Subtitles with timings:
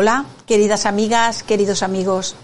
[0.00, 2.36] Hola, queridas amigas, queridos amigos.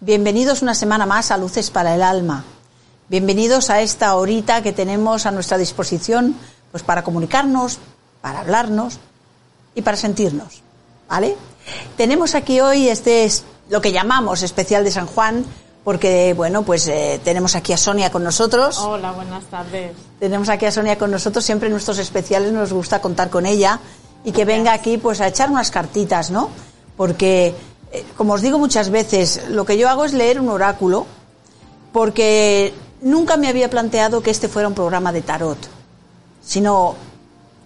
[0.00, 2.44] Bienvenidos una semana más a Luces para el Alma.
[3.08, 6.36] Bienvenidos a esta horita que tenemos a nuestra disposición
[6.70, 7.78] pues para comunicarnos,
[8.20, 8.98] para hablarnos
[9.74, 10.60] y para sentirnos,
[11.08, 11.34] ¿vale?
[11.96, 13.26] Tenemos aquí hoy este
[13.70, 15.46] lo que llamamos especial de San Juan
[15.84, 18.76] porque bueno, pues eh, tenemos aquí a Sonia con nosotros.
[18.80, 19.92] Hola, buenas tardes.
[20.20, 23.80] Tenemos aquí a Sonia con nosotros, siempre en nuestros especiales nos gusta contar con ella
[24.26, 26.50] y que venga aquí pues a echar unas cartitas, ¿no?
[26.98, 27.54] Porque
[27.90, 31.06] eh, como os digo muchas veces, lo que yo hago es leer un oráculo
[31.92, 35.58] porque nunca me había planteado que este fuera un programa de tarot,
[36.44, 36.96] sino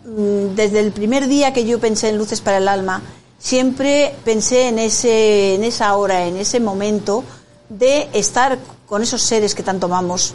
[0.05, 3.03] mm, desde el primer día que yo pensé en Luces para el Alma,
[3.39, 7.25] siempre pensé en, ese, en esa hora, en ese momento
[7.69, 10.35] de estar con esos seres que tanto amamos,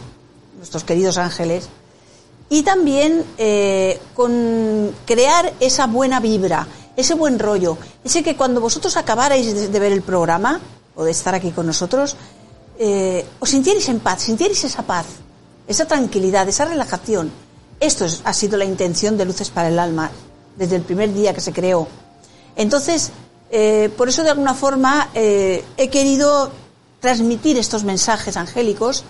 [0.58, 1.68] nuestros queridos ángeles,
[2.50, 6.66] y también eh, con crear esa buena vibra,
[6.98, 10.60] ese buen rollo, ese que cuando vosotros acabarais de, ver el programa
[10.96, 12.16] o de estar aquí con nosotros,
[12.76, 15.06] eh, os sintierais en paz, sintierais esa paz,
[15.68, 17.30] esa tranquilidad, esa relajación.
[17.78, 20.10] Esto ha sido la intención de Luces para el Alma
[20.56, 21.86] desde el primer día que se creó.
[22.56, 23.12] Entonces,
[23.52, 26.50] eh, por eso de alguna forma he querido
[26.98, 29.04] transmitir estos mensajes angélicos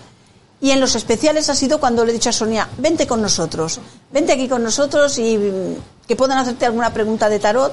[0.61, 3.79] y en los especiales ha sido cuando le he dicho a Sonia, vente con nosotros,
[4.11, 7.71] vente aquí con nosotros y mm, que puedan hacerte alguna pregunta de tarot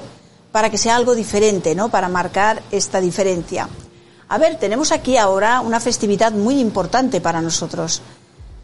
[0.52, 1.88] para que sea algo diferente, ¿no?
[1.88, 3.68] Para marcar esta diferencia.
[4.28, 8.02] A ver, tenemos aquí ahora una festividad muy importante para nosotros.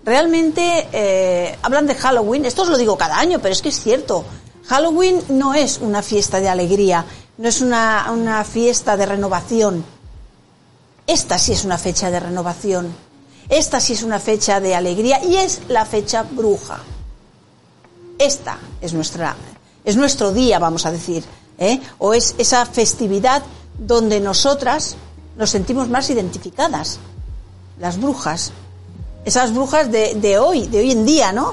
[0.05, 3.81] Realmente eh, hablan de Halloween, esto os lo digo cada año, pero es que es
[3.81, 4.25] cierto.
[4.67, 7.05] Halloween no es una fiesta de alegría,
[7.39, 9.84] no es una, una fiesta de renovación,
[11.07, 12.95] esta sí es una fecha de renovación,
[13.53, 16.81] esta sí es una fecha de alegría y es la fecha bruja.
[18.19, 19.36] Esta es nuestra,
[19.84, 21.22] es nuestro día, vamos a decir,
[21.58, 21.78] ¿eh?
[21.98, 23.42] o es esa festividad
[23.78, 24.97] donde nosotras
[25.36, 26.98] nos sentimos más identificadas,
[27.78, 28.53] las brujas,
[29.27, 31.52] esas brujas de, hoy, de hoy en día, ¿no?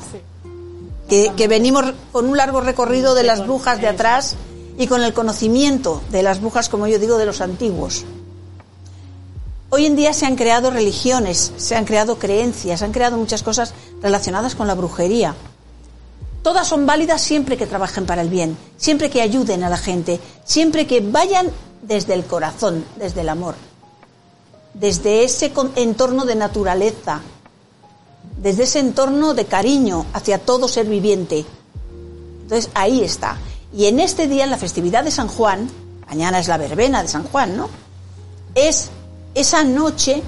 [1.10, 1.84] Que, que, venimos
[2.14, 4.36] con un largo recorrido de las brujas de atrás
[4.78, 8.06] y con el conocimiento de las brujas, como yo digo, de los antiguos.
[9.72, 13.44] Hoy en día se han creado religiones, se han creado creencias, se han creado muchas
[13.44, 15.36] cosas relacionadas con la brujería.
[16.42, 20.20] Todas son válidas siempre que trabajen para el bien, siempre que ayuden a la gente,
[20.44, 21.52] siempre que vayan
[21.84, 23.54] desde el corazón, desde el amor,
[24.74, 27.22] desde ese entorno de naturaleza,
[28.42, 31.46] desde ese entorno de cariño hacia todo ser viviente.
[32.42, 33.38] Entonces ahí está.
[33.72, 35.70] Y en este día, en la festividad de San Juan,
[36.08, 37.70] mañana es la verbena de San Juan, ¿no?
[38.56, 38.90] Es
[39.36, 40.24] esa noche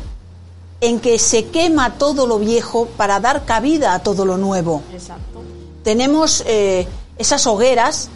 [0.82, 4.82] en que se quema todo lo viejo para dar cabida a todo lo nuevo.
[4.92, 5.44] Exacto.
[5.84, 8.10] Tenemos eh, esas hogueras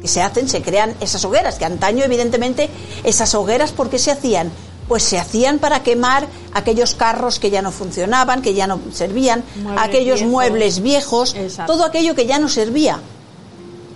[0.00, 2.70] que se hacen, se crean esas hogueras, que antaño evidentemente
[3.02, 4.50] esas hogueras, ¿por qué se hacían?
[4.86, 9.44] Pues se hacían para quemar aquellos carros que ya no funcionaban, que ya no servían,
[9.76, 11.34] aquellos muebles viejos,
[11.66, 13.00] todo aquello que ya no servía,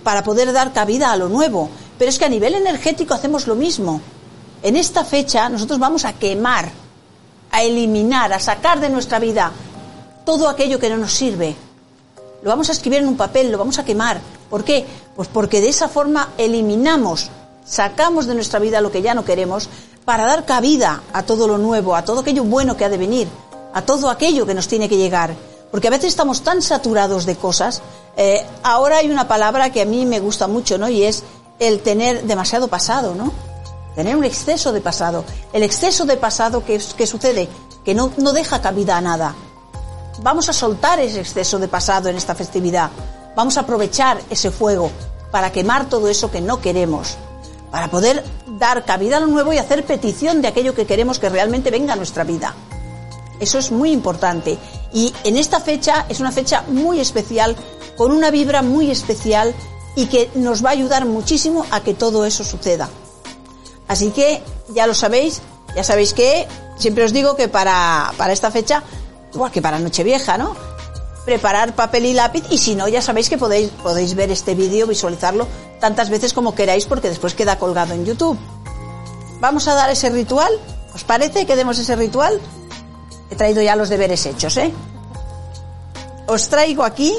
[0.03, 1.69] para poder dar cabida a lo nuevo.
[1.97, 4.01] Pero es que a nivel energético hacemos lo mismo.
[4.63, 6.71] En esta fecha nosotros vamos a quemar,
[7.51, 9.51] a eliminar, a sacar de nuestra vida
[10.25, 11.53] todo aquello que no nos sirve.
[12.41, 14.21] Lo vamos a escribir en un papel, lo vamos a quemar.
[14.49, 14.85] ¿Por qué?
[15.17, 17.29] Pues porque de esa forma eliminamos,
[17.65, 19.67] sacamos de nuestra vida lo que ya no queremos
[20.05, 23.27] para dar cabida a todo lo nuevo, a todo aquello bueno que ha de venir,
[23.73, 25.35] a todo aquello que nos tiene que llegar.
[25.71, 27.81] Porque a veces estamos tan saturados de cosas.
[28.15, 30.87] Eh, ahora hay una palabra que a mí me gusta mucho, ¿no?
[30.87, 31.23] Y es
[31.59, 33.52] el tener demasiado pasado, ¿no?
[33.95, 35.25] Tener un exceso de pasado.
[35.51, 37.49] El exceso de pasado que, que sucede,
[37.83, 39.35] que no, no deja cabida a nada.
[40.21, 42.91] Vamos a soltar ese exceso de pasado en esta festividad.
[43.35, 44.91] Vamos a aprovechar ese fuego
[45.31, 47.17] para quemar todo eso que no queremos,
[47.71, 48.23] para poder
[48.59, 51.93] dar cabida a lo nuevo y hacer petición de aquello que queremos que realmente venga
[51.93, 52.53] a nuestra vida.
[53.39, 54.57] Eso es muy importante.
[54.93, 57.55] Y en esta fecha es una fecha muy especial,
[57.97, 59.53] con una vibra muy especial
[59.95, 62.89] y que nos va a ayudar muchísimo a que todo eso suceda.
[63.87, 65.41] Así que ya lo sabéis,
[65.75, 66.47] ya sabéis que
[66.77, 68.83] siempre os digo que para, para esta fecha,
[69.33, 70.55] igual que para Nochevieja, ¿no?
[71.25, 74.87] Preparar papel y lápiz y si no, ya sabéis que podéis, podéis ver este vídeo,
[74.87, 75.47] visualizarlo
[75.79, 78.37] tantas veces como queráis porque después queda colgado en YouTube.
[79.41, 80.53] Vamos a dar ese ritual.
[80.95, 82.39] ¿Os parece que demos ese ritual?
[83.29, 84.71] He traído ya los deberes hechos, ¿eh?
[86.27, 87.13] Os traigo aquí.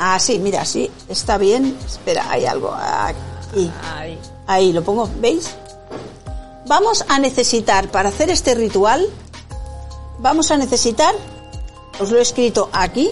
[0.00, 1.78] Ah, sí, mira, sí, está bien.
[1.86, 3.70] Espera, hay algo aquí.
[4.46, 4.72] Ahí.
[4.72, 5.50] Lo pongo, ¿veis?
[6.66, 9.06] Vamos a necesitar, para hacer este ritual,
[10.18, 11.14] vamos a necesitar,
[11.98, 13.10] os lo he escrito aquí,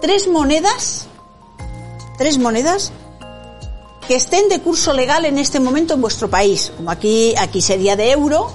[0.00, 1.06] tres monedas,
[2.18, 2.92] tres monedas
[4.06, 6.72] que estén de curso legal en este momento en vuestro país.
[6.76, 8.52] Como aquí, aquí sería de euro,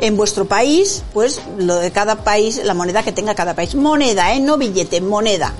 [0.00, 3.74] en vuestro país, pues lo de cada país, la moneda que tenga cada país.
[3.74, 4.40] Moneda, ¿eh?
[4.40, 5.52] No billete, moneda.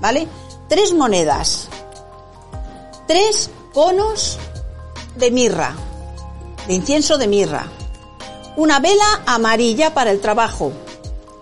[0.00, 0.26] ¿Vale?
[0.68, 1.68] Tres monedas.
[3.06, 4.38] Tres conos
[5.16, 5.74] de mirra,
[6.66, 7.66] de incienso de mirra.
[8.56, 10.72] Una vela amarilla para el trabajo.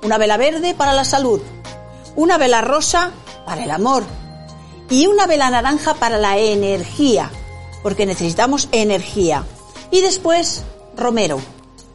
[0.02, 1.40] Una vela verde para la salud.
[2.16, 3.12] Una vela rosa
[3.46, 4.04] para el amor
[4.92, 7.30] y una vela naranja para la energía,
[7.82, 9.44] porque necesitamos energía.
[9.90, 10.64] Y después
[10.96, 11.40] romero,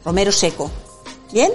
[0.04, 0.68] romero seco.
[1.32, 1.52] ¿Bien?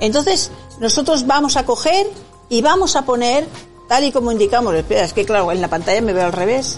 [0.00, 2.06] Entonces, nosotros vamos a coger
[2.50, 3.48] y vamos a poner,
[3.88, 6.76] tal y como indicamos, espera, es que claro, en la pantalla me veo al revés.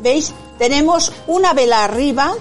[0.00, 0.32] ¿Veis?
[0.58, 2.34] Tenemos una vela arriba.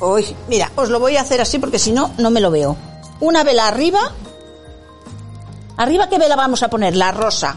[0.00, 2.76] Uy, mira, os lo voy a hacer así porque si no, no me lo veo.
[3.20, 4.12] Una vela arriba
[5.76, 6.96] Arriba, ¿qué vela vamos a poner?
[6.96, 7.56] La rosa.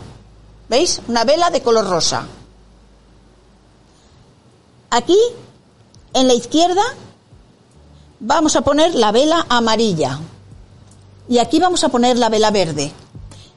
[0.70, 1.02] ¿Veis?
[1.08, 2.26] Una vela de color rosa.
[4.90, 5.18] Aquí,
[6.14, 6.82] en la izquierda,
[8.20, 10.20] vamos a poner la vela amarilla.
[11.28, 12.92] Y aquí vamos a poner la vela verde.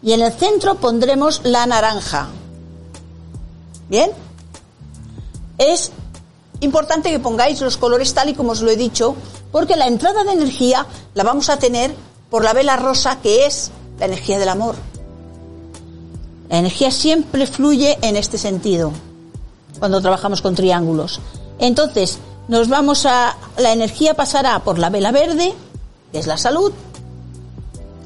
[0.03, 2.29] Y en el centro pondremos la naranja.
[3.89, 4.11] ¿Bien?
[5.59, 5.93] Es
[6.61, 9.17] importante que pongáis los colores tal y como os lo he dicho,
[9.53, 11.95] porque la entrada de energía la vamos a tener
[12.31, 14.77] por la vela rosa, que es la energía del amor.
[16.49, 18.93] La energía siempre fluye en este sentido
[19.79, 21.21] cuando trabajamos con triángulos.
[21.59, 22.19] Entonces,
[22.49, 25.55] nos vamos a la energía pasará por la vela verde,
[26.13, 26.73] que es la salud,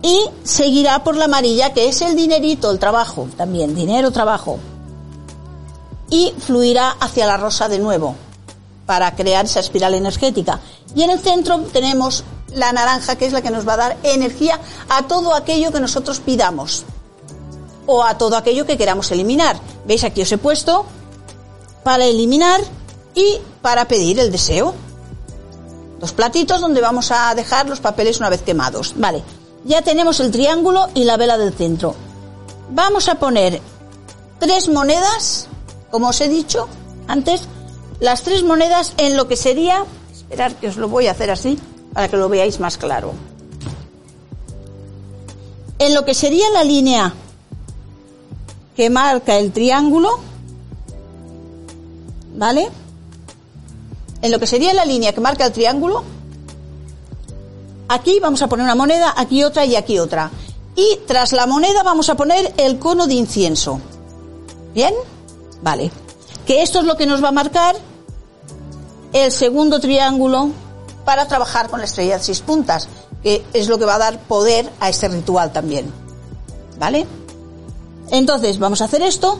[0.02, 4.58] y seguirá por la amarilla, que es el dinerito, el trabajo, también dinero, trabajo.
[6.12, 8.14] Y fluirá hacia la rosa de nuevo
[8.86, 10.60] para crear esa espiral energética.
[10.94, 12.24] Y en el centro tenemos
[12.54, 14.60] la naranja, que es la que nos va a dar energía
[14.90, 16.84] a todo aquello que nosotros pidamos
[17.86, 19.58] o a todo aquello que queramos eliminar.
[19.86, 20.04] ¿Veis?
[20.04, 20.84] Aquí os he puesto
[21.82, 22.60] para eliminar
[23.14, 24.74] y para pedir el deseo.
[25.98, 28.94] Dos platitos donde vamos a dejar los papeles una vez quemados.
[28.96, 29.22] Vale,
[29.64, 31.94] ya tenemos el triángulo y la vela del centro.
[32.70, 33.60] Vamos a poner
[34.38, 35.48] tres monedas,
[35.92, 36.68] como os he dicho
[37.06, 37.46] antes,
[38.00, 41.58] las tres monedas en lo que sería, esperar que os lo voy a hacer así,
[41.92, 43.12] para que lo veáis más claro.
[45.78, 47.12] En lo que sería la línea
[48.74, 50.18] que marca el triángulo,
[52.34, 52.70] ¿vale?
[54.22, 56.02] En lo que sería la línea que marca el triángulo,
[57.88, 60.30] aquí vamos a poner una moneda, aquí otra y aquí otra.
[60.74, 63.78] Y tras la moneda vamos a poner el cono de incienso.
[64.72, 64.94] ¿Bien?
[65.62, 65.90] Vale.
[66.46, 67.76] Que esto es lo que nos va a marcar
[69.12, 70.50] el segundo triángulo
[71.04, 72.88] para trabajar con la estrella de seis puntas,
[73.22, 75.92] que es lo que va a dar poder a este ritual también.
[76.78, 77.06] ¿Vale?
[78.10, 79.38] Entonces, vamos a hacer esto.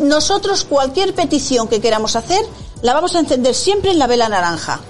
[0.00, 2.44] Nosotros cualquier petición que queramos hacer,
[2.82, 4.80] la vamos a encender siempre en la vela naranja.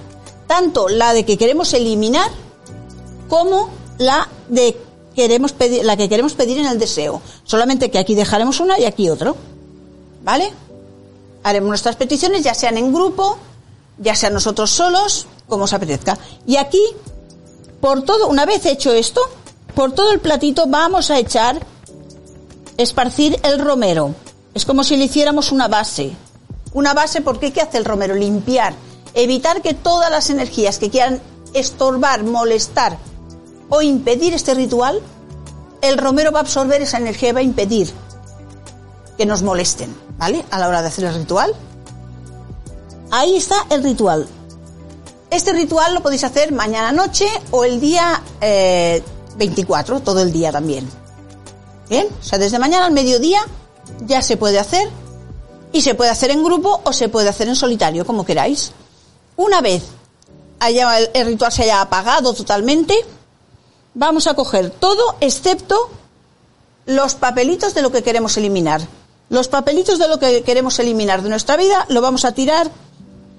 [0.46, 2.30] Tanto la de que queremos eliminar
[3.28, 4.76] como la de
[5.14, 7.20] queremos pedir, la que queremos pedir en el deseo.
[7.44, 9.36] Solamente que aquí dejaremos una y aquí otro.
[10.22, 10.52] ¿Vale?
[11.42, 13.38] Haremos nuestras peticiones, ya sean en grupo,
[13.98, 16.18] ya sean nosotros solos, como os apetezca.
[16.46, 16.82] Y aquí,
[17.80, 19.20] por todo, una vez hecho esto,
[19.74, 21.64] por todo el platito vamos a echar,
[22.76, 24.14] esparcir el romero.
[24.54, 26.12] Es como si le hiciéramos una base.
[26.72, 28.14] Una base porque ¿qué hace el romero?
[28.14, 28.74] Limpiar,
[29.14, 31.20] evitar que todas las energías que quieran
[31.54, 32.98] estorbar, molestar
[33.68, 35.00] o impedir este ritual,
[35.82, 37.92] el romero va a absorber esa energía y va a impedir
[39.20, 40.46] que nos molesten, ¿vale?
[40.50, 41.54] A la hora de hacer el ritual.
[43.10, 44.26] Ahí está el ritual.
[45.30, 48.22] Este ritual lo podéis hacer mañana noche o el día
[49.36, 50.88] 24, eh, todo el día también.
[51.90, 53.42] Bien, o sea, desde mañana al mediodía
[54.06, 54.88] ya se puede hacer
[55.70, 58.72] y se puede hacer en grupo o se puede hacer en solitario, como queráis.
[59.36, 59.82] Una vez
[60.60, 62.94] haya, el ritual se haya apagado totalmente,
[63.92, 65.90] vamos a coger todo excepto
[66.86, 68.80] los papelitos de lo que queremos eliminar.
[69.30, 72.68] Los papelitos de lo que queremos eliminar de nuestra vida lo vamos a tirar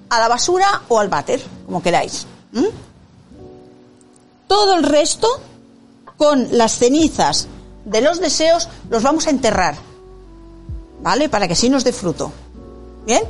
[0.08, 2.26] a la basura o al váter, como queráis.
[4.48, 5.28] Todo el resto,
[6.16, 7.46] con las cenizas
[7.84, 9.76] de los deseos, los vamos a enterrar.
[11.02, 11.28] ¿Vale?
[11.28, 12.32] Para que así nos dé fruto.
[13.04, 13.22] ¿Bien?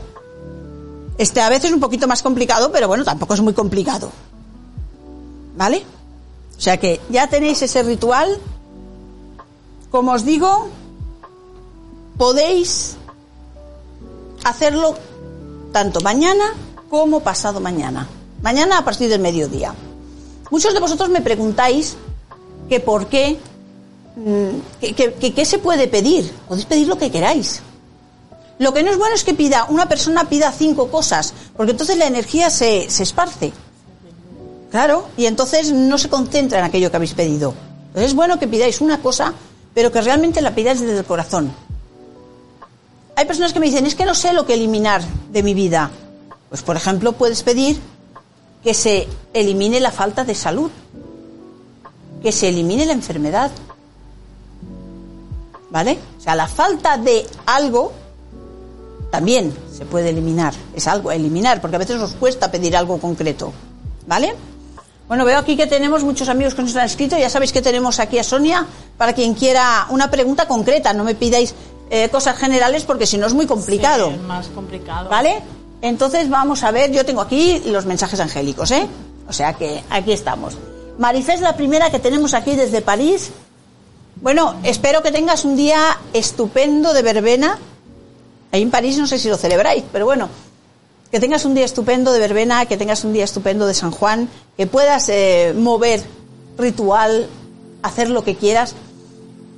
[1.19, 4.13] Este a veces es un poquito más complicado, pero bueno, tampoco es muy complicado.
[5.57, 5.85] ¿Vale?
[6.57, 8.39] O sea que ya tenéis ese ritual.
[9.91, 10.69] Como os digo,
[12.17, 12.97] podéis
[14.45, 14.97] hacerlo
[15.73, 16.45] tanto mañana
[16.91, 18.09] como pasado mañana.
[18.43, 19.75] Mañana a partir del mediodía.
[20.51, 21.97] Muchos de vosotros me preguntáis
[22.69, 23.39] que por qué,
[24.17, 26.31] mm, que, qué se puede pedir.
[26.49, 27.63] Podéis pedir lo que queráis.
[28.59, 31.97] Lo que no es bueno es que pida, una persona pida cinco cosas, porque entonces
[31.97, 33.53] la energía se, se esparce.
[34.71, 37.55] Claro, y entonces no se concentra en aquello que habéis pedido.
[37.89, 39.35] Entonces es bueno que pidáis una cosa,
[39.75, 41.53] pero que realmente la pidáis desde el corazón.
[43.17, 45.91] Hay personas que me dicen, es que no sé lo que eliminar de mi vida.
[46.49, 47.81] Pues, por ejemplo, puedes pedir
[48.63, 50.71] que se elimine la falta de salud,
[52.23, 53.51] que se elimine la enfermedad.
[55.71, 55.99] ¿Vale?
[56.19, 57.93] O sea, la falta de algo
[59.11, 60.55] también se puede eliminar.
[60.75, 63.53] Es algo a eliminar, porque a veces nos cuesta pedir algo concreto.
[64.07, 64.35] ¿Vale?
[65.09, 67.19] Bueno, veo aquí que tenemos muchos amigos que nos han escrito.
[67.19, 68.67] Ya sabéis que tenemos aquí a Sonia
[68.97, 70.93] para quien quiera una pregunta concreta.
[70.95, 71.55] No me pidáis
[71.93, 74.09] eh, cosas generales porque si no es muy complicado.
[74.09, 75.11] Sí, es más complicado.
[75.11, 75.43] ¿Vale?
[75.83, 78.89] Entonces vamos a ver, yo tengo aquí los mensajes angélicos, ¿eh?
[79.29, 80.57] O sea que aquí estamos.
[80.99, 83.31] Marifé es la primera que tenemos aquí desde París.
[84.23, 87.59] Bueno, espero que tengas un día estupendo de verbena.
[88.53, 90.31] Ahí en París no sé si lo celebráis, pero bueno,
[91.11, 94.31] que tengas un día estupendo de verbena, que tengas un día estupendo de San Juan,
[94.57, 96.03] que puedas eh, mover
[96.57, 97.29] ritual,
[97.83, 98.75] hacer lo que quieras,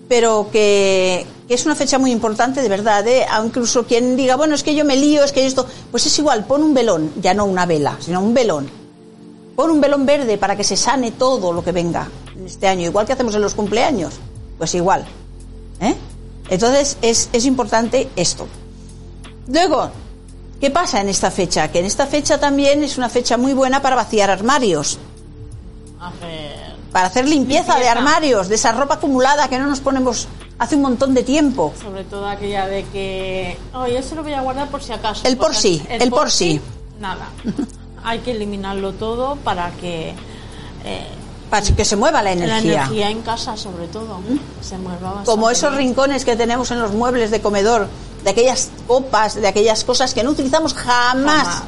[0.09, 3.27] pero que, que es una fecha muy importante, de verdad, ¿eh?
[3.45, 6.45] incluso quien diga, bueno, es que yo me lío, es que esto, pues es igual,
[6.45, 8.69] pon un velón, ya no una vela, sino un velón.
[9.57, 12.87] Pon un velón verde para que se sane todo lo que venga en este año,
[12.87, 14.15] igual que hacemos en los cumpleaños,
[14.59, 15.05] pues igual.
[15.81, 15.95] ¿eh?
[16.49, 18.47] Entonces es, es importante esto.
[19.47, 19.91] Luego,
[20.61, 21.71] ¿qué pasa en esta fecha?
[21.71, 24.99] Que en esta fecha también es una fecha muy buena para vaciar armarios.
[26.95, 30.29] Para hacer limpieza, de armarios, de esa ropa acumulada que no nos ponemos
[30.61, 31.75] hace un montón de tiempo.
[31.83, 35.27] Sobre todo aquella de que, oh, yo se lo voy a guardar por si acaso.
[35.27, 36.61] El por sí, el por sí.
[37.01, 37.27] Nada.
[38.05, 40.11] Hay que eliminarlo todo para que
[40.85, 41.07] eh,
[41.51, 42.83] Para que se mueva la la energía.
[42.83, 44.21] energía en casa, sobre todo,
[44.61, 45.31] se mueva bastante.
[45.33, 45.89] Como esos bien.
[45.89, 47.89] rincones que tenemos en los muebles de comedor,
[48.23, 51.65] de aquellas copas, de aquellas cosas que no utilizamos jamás.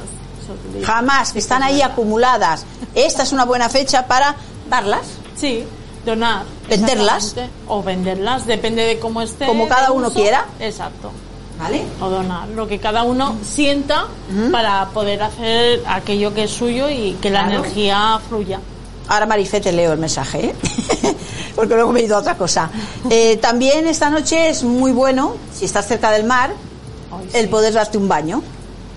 [0.69, 0.87] utiliza.
[0.89, 2.63] Jamás, que están ahí acumuladas.
[2.95, 4.37] Esta es una buena fecha para
[4.69, 5.05] darlas.
[5.35, 5.63] Sí,
[6.05, 6.43] donar.
[6.69, 7.35] Venderlas.
[7.67, 9.45] O venderlas, depende de cómo esté.
[9.45, 10.19] Como cada uno uso.
[10.19, 10.45] quiera.
[10.59, 11.11] Exacto.
[11.59, 11.83] ¿Vale?
[11.99, 14.05] O donar, lo que cada uno sienta
[14.51, 17.59] para poder hacer aquello que es suyo y que la Claro.
[17.63, 18.59] energía fluya.
[19.07, 20.55] Ahora Marifé te leo el mensaje, ¿eh?
[21.55, 22.69] porque luego me he ido a otra cosa.
[23.09, 26.51] Eh, también esta noche es muy bueno, si estás cerca del mar,
[27.33, 27.47] el sí.
[27.47, 28.43] poder darte un baño,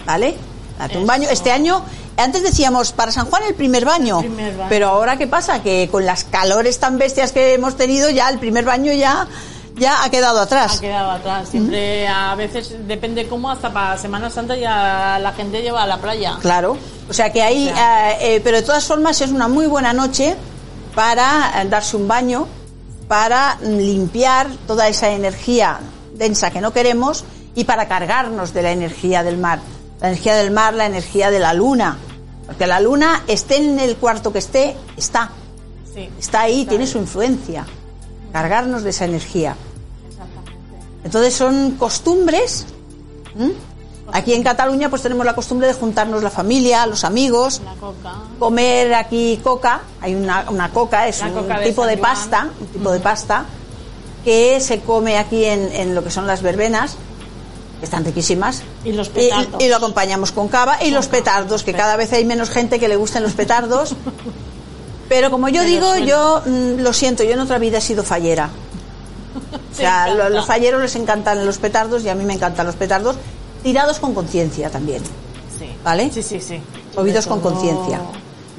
[0.05, 0.35] ¿vale?
[0.79, 1.29] Darte un baño.
[1.31, 1.83] Este año,
[2.21, 4.69] antes decíamos para San Juan el primer baño, El primer baño.
[4.69, 8.39] pero ahora qué pasa que con las calores tan bestias que hemos tenido ya el
[8.39, 9.27] primer baño ya
[9.77, 10.77] ya ha quedado atrás.
[10.77, 11.49] Ha quedado atrás.
[11.49, 15.97] Siempre, a veces, depende cómo, hasta para Semana Santa ya la gente lleva a la
[15.99, 16.37] playa.
[16.41, 16.77] Claro.
[17.09, 18.11] O sea que ahí, O sea.
[18.13, 20.37] eh, eh, pero de todas formas es una muy buena noche
[20.95, 22.47] para eh, darse un baño,
[23.09, 25.79] para mm, limpiar toda esa energía
[26.15, 27.25] densa que no queremos
[27.55, 29.61] y para cargarnos de la energía del mar.
[30.03, 31.97] La energía del mar, la energía de la luna.
[32.51, 35.31] Porque la luna, esté en el cuarto que esté, está.
[35.95, 37.65] Sí, Está ahí, tiene su influencia.
[38.33, 39.55] Cargarnos de esa energía.
[40.09, 40.59] exactamente.
[41.05, 42.67] Entonces son costumbres.
[44.13, 48.15] Aquí en Cataluña pues tenemos la costumbre de juntarnos la familia, los amigos, coca.
[48.41, 52.67] comer aquí coca, hay una, una coca, es un coca de tipo de pasta, un
[52.67, 53.45] tipo de pasta
[54.25, 56.97] que se come aquí en, en lo que son las verbenas,
[57.83, 58.63] están riquísimas.
[58.85, 59.63] Y los petardos.
[59.63, 62.89] y lo acompañamos con cava y los petardos, que cada vez hay menos gente que
[62.89, 63.95] le gusten los petardos.
[65.09, 68.51] Pero como yo digo, yo mm, lo siento, yo en otra vida he sido fallera.
[69.73, 70.29] O sea, encanta.
[70.31, 73.17] los falleros les encantan los petardos y a mí me encantan los petardos,
[73.63, 75.01] tirados con conciencia también,
[75.59, 75.67] Sí.
[75.83, 76.11] ¿vale?
[76.13, 76.61] Sí, sí, sí.
[76.97, 78.01] Movidos con conciencia.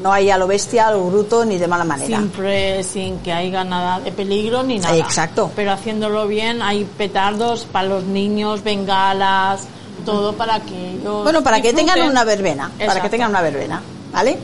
[0.01, 2.17] No hay a lo bestia, a lo bruto, ni de mala manera.
[2.17, 4.98] Siempre sin que haya nada de peligro ni nada.
[4.98, 5.51] Exacto.
[5.55, 9.62] Pero haciéndolo bien, hay petardos para los niños, bengalas,
[10.05, 11.24] todo para que ellos.
[11.24, 13.81] Bueno, para que tengan una verbena, para que tengan una verbena,
[14.12, 14.38] ¿vale?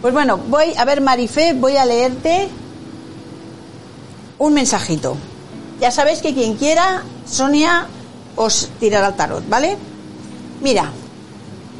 [0.00, 2.48] Pues bueno, voy a ver Marifé, voy a leerte
[4.38, 5.16] un mensajito.
[5.80, 7.86] Ya sabéis que quien quiera, Sonia
[8.34, 9.76] os tirará al tarot, ¿vale?
[10.60, 10.90] Mira,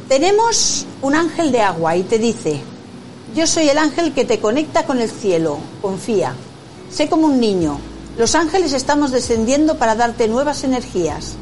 [0.07, 2.61] tenemos un ángel de agua y te dice,
[3.35, 6.33] yo soy el ángel que te conecta con el cielo, confía.
[6.91, 7.79] Sé como un niño,
[8.17, 11.33] los ángeles estamos descendiendo para darte nuevas energías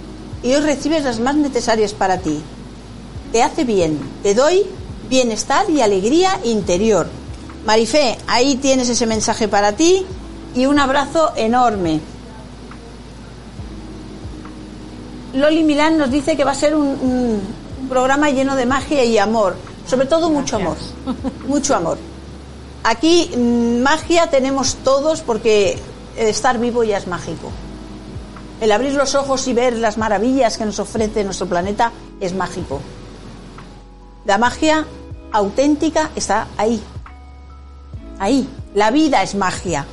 [0.44, 2.42] y hoy recibes las más necesarias para ti.
[3.32, 4.64] Te hace bien, te doy
[5.10, 7.08] bienestar y alegría interior.
[7.66, 10.06] Marifé, ahí tienes ese mensaje para ti
[10.56, 12.00] y un abrazo enorme.
[15.34, 17.42] Loli Milán nos dice que va a ser un, un-
[17.82, 19.56] un programa lleno de magia y amor,
[19.92, 20.78] sobre todo mucho amor,
[21.48, 21.98] mucho amor.
[22.86, 25.78] Aquí mm, magia tenemos todos porque
[26.16, 27.52] estar vivo ya es mágico.
[28.62, 32.80] El abrir los ojos y ver las maravillas que nos ofrece nuestro planeta es mágico.
[34.24, 34.88] La magia
[35.34, 36.82] auténtica está ahí.
[38.18, 38.48] Ahí.
[38.74, 39.86] La vida es magia.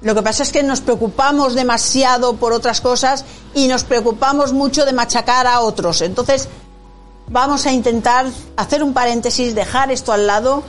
[0.00, 3.24] Lo que pasa es que nos preocupamos demasiado por otras cosas
[3.54, 6.00] y nos preocupamos mucho de machacar a otros.
[6.00, 6.48] Entonces,
[7.28, 8.26] vamos a intentar
[8.56, 10.62] hacer un paréntesis, dejar esto al lado,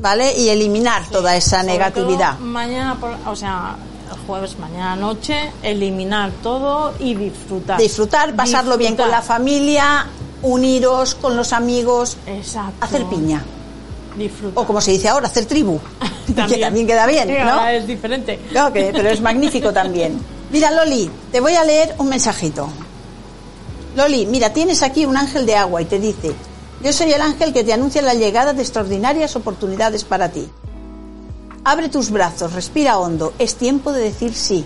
[0.00, 0.36] ¿vale?
[0.38, 2.38] Y eliminar toda esa negatividad.
[2.38, 3.76] mañana, por- o sea,
[4.12, 7.78] el jueves, mañana noche, eliminar todo y disfrutar.
[7.78, 10.06] Disfrutar, pasarlo bien con la familia,
[10.42, 12.84] uniros con los amigos, Exacto.
[12.84, 13.42] hacer piña.
[14.16, 14.62] Disfrutar.
[14.62, 15.78] O como se dice ahora, hacer tribu.
[16.48, 17.66] que también queda bien, Sí, ¿no?
[17.68, 18.38] es diferente.
[18.52, 20.18] No, que- pero es magnífico también.
[20.50, 22.68] Mira, Loli, te voy a leer un mensajito.
[23.96, 26.32] Loli, mira, tienes aquí un ángel de agua y te dice,
[26.82, 30.48] yo soy el ángel que te anuncia la llegada de extraordinarias oportunidades para ti.
[31.64, 34.64] Abre tus brazos, respira hondo, es tiempo de decir sí.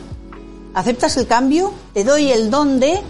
[0.74, 1.72] ¿Aceptas el cambio?
[1.92, 3.00] Te doy el don de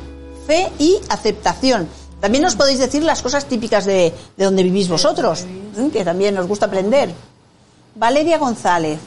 [0.46, 1.88] fe y aceptación.
[2.20, 5.90] También nos podéis decir las cosas típicas de, de donde vivís vosotros, ¿eh?
[5.92, 7.12] que también nos gusta aprender.
[7.96, 8.98] Valeria González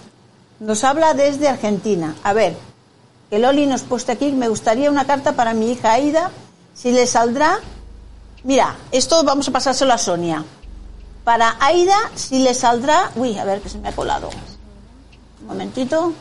[0.60, 2.16] nos habla desde Argentina.
[2.24, 2.56] A ver,
[3.30, 6.32] que Loli nos puesta aquí, me gustaría una carta para mi hija Aida,
[6.80, 7.60] si le saldrá...
[8.44, 10.44] Mira, esto vamos a pasárselo a Sonia.
[11.24, 13.12] Para Aida, si le saldrá...
[13.16, 14.30] Uy, a ver, que se me ha colado.
[15.42, 16.14] Un momentito.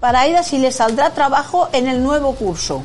[0.00, 2.82] Para Aida, si le saldrá trabajo en el nuevo curso.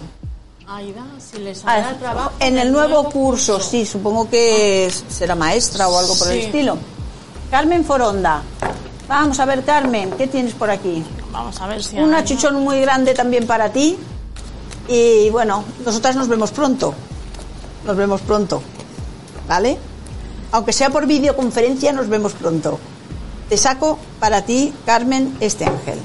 [0.67, 2.32] Aida, si le Ah, saldrá trabajo.
[2.39, 6.77] en el nuevo curso, sí, supongo que será maestra o algo por el estilo.
[7.51, 8.41] Carmen Foronda.
[9.07, 11.03] Vamos a ver, Carmen, ¿qué tienes por aquí?
[11.31, 11.97] Vamos a ver si.
[11.97, 13.97] Un achuchón muy grande también para ti.
[14.88, 16.93] Y bueno, nosotras nos vemos pronto.
[17.85, 18.62] Nos vemos pronto.
[19.47, 19.77] ¿Vale?
[20.51, 22.79] Aunque sea por videoconferencia, nos vemos pronto.
[23.50, 26.00] Te saco para ti, Carmen, este ángel.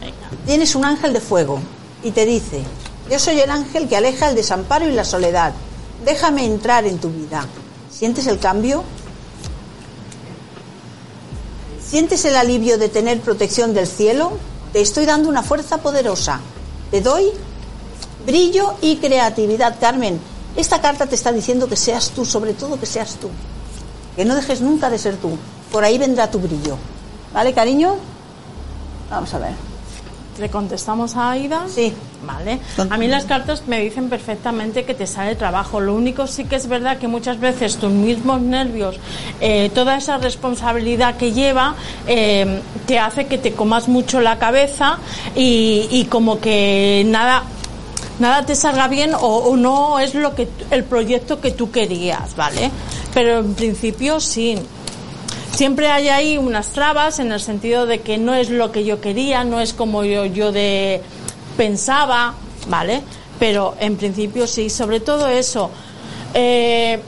[0.00, 0.44] Venga.
[0.46, 1.60] Tienes un ángel de fuego
[2.02, 2.62] y te dice,
[3.10, 5.52] yo soy el ángel que aleja el desamparo y la soledad.
[6.04, 7.46] Déjame entrar en tu vida.
[7.90, 8.82] ¿Sientes el cambio?
[11.96, 14.32] ¿Sientes el alivio de tener protección del cielo?
[14.74, 16.42] Te estoy dando una fuerza poderosa.
[16.90, 17.24] Te doy
[18.26, 20.20] brillo y creatividad, Carmen.
[20.56, 23.30] Esta carta te está diciendo que seas tú, sobre todo que seas tú.
[24.14, 25.38] Que no dejes nunca de ser tú.
[25.72, 26.76] Por ahí vendrá tu brillo.
[27.32, 27.96] ¿Vale, cariño?
[29.08, 29.75] Vamos a ver.
[30.38, 31.66] ¿Le contestamos a Aida?
[31.68, 31.92] Sí.
[32.26, 32.58] Vale.
[32.90, 35.80] A mí las cartas me dicen perfectamente que te sale trabajo.
[35.80, 38.96] Lo único sí que es verdad que muchas veces tus mismos nervios,
[39.40, 41.74] eh, toda esa responsabilidad que lleva,
[42.06, 44.98] eh, te hace que te comas mucho la cabeza
[45.34, 47.44] y, y como que nada
[48.18, 52.34] nada te salga bien o, o no es lo que el proyecto que tú querías,
[52.34, 52.70] ¿vale?
[53.14, 54.58] Pero en principio sí.
[55.56, 59.00] Siempre hay ahí unas trabas en el sentido de que no es lo que yo
[59.00, 61.00] quería, no es como yo, yo de
[61.56, 62.34] pensaba,
[62.68, 63.00] ¿vale?
[63.38, 65.70] Pero en principio sí, sobre todo eso.
[66.34, 67.00] Eh,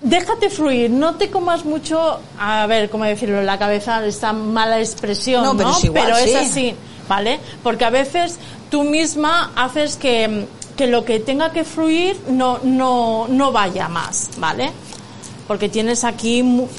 [0.00, 5.42] déjate fluir, no te comas mucho, a ver, cómo decirlo, la cabeza, esta mala expresión,
[5.42, 5.74] No, ¿no?
[5.92, 6.50] pero es igual, sí.
[6.52, 6.74] Sí,
[15.48, 16.78] porque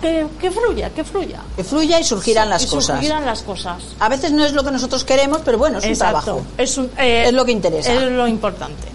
[0.00, 1.40] que, que fluya, que fluya.
[1.56, 2.96] Que fluya y surgirán las y cosas.
[2.96, 3.82] surgirán las cosas.
[4.00, 6.22] A veces no es lo que nosotros queremos, pero bueno, es un Exacto.
[6.24, 6.46] trabajo.
[6.56, 7.92] Es, un- eh, Es lo que interesa.
[7.92, 8.88] Es lo importante.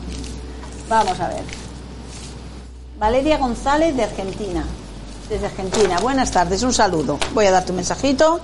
[0.90, 1.44] Vamos a ver.
[3.00, 4.64] Valeria González de Argentina.
[5.30, 6.00] Desde Argentina.
[6.02, 7.18] Buenas tardes, un saludo.
[7.34, 8.40] Voy a dar tu mensajito.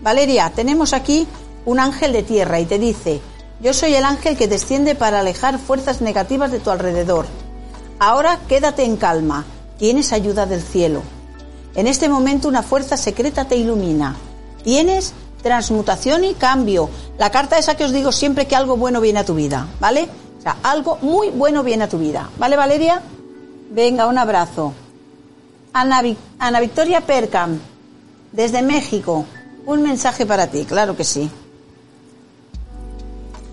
[0.00, 1.26] Valeria, tenemos aquí
[1.64, 3.20] un ángel de tierra y te dice,
[3.60, 7.26] yo soy el ángel que desciende para alejar fuerzas negativas de tu alrededor.
[7.98, 9.44] Ahora quédate en calma,
[9.78, 11.02] tienes ayuda del cielo.
[11.74, 14.16] En este momento una fuerza secreta te ilumina.
[14.62, 16.88] Tienes transmutación y cambio.
[17.18, 20.08] La carta esa que os digo siempre que algo bueno viene a tu vida, ¿vale?
[20.38, 22.30] O sea, algo muy bueno viene a tu vida.
[22.38, 23.02] ¿Vale, Valeria?
[23.70, 24.72] Venga, un abrazo.
[25.72, 27.58] Ana, Vic- Ana Victoria Percam,
[28.32, 29.24] desde México.
[29.66, 31.30] Un mensaje para ti, claro que sí.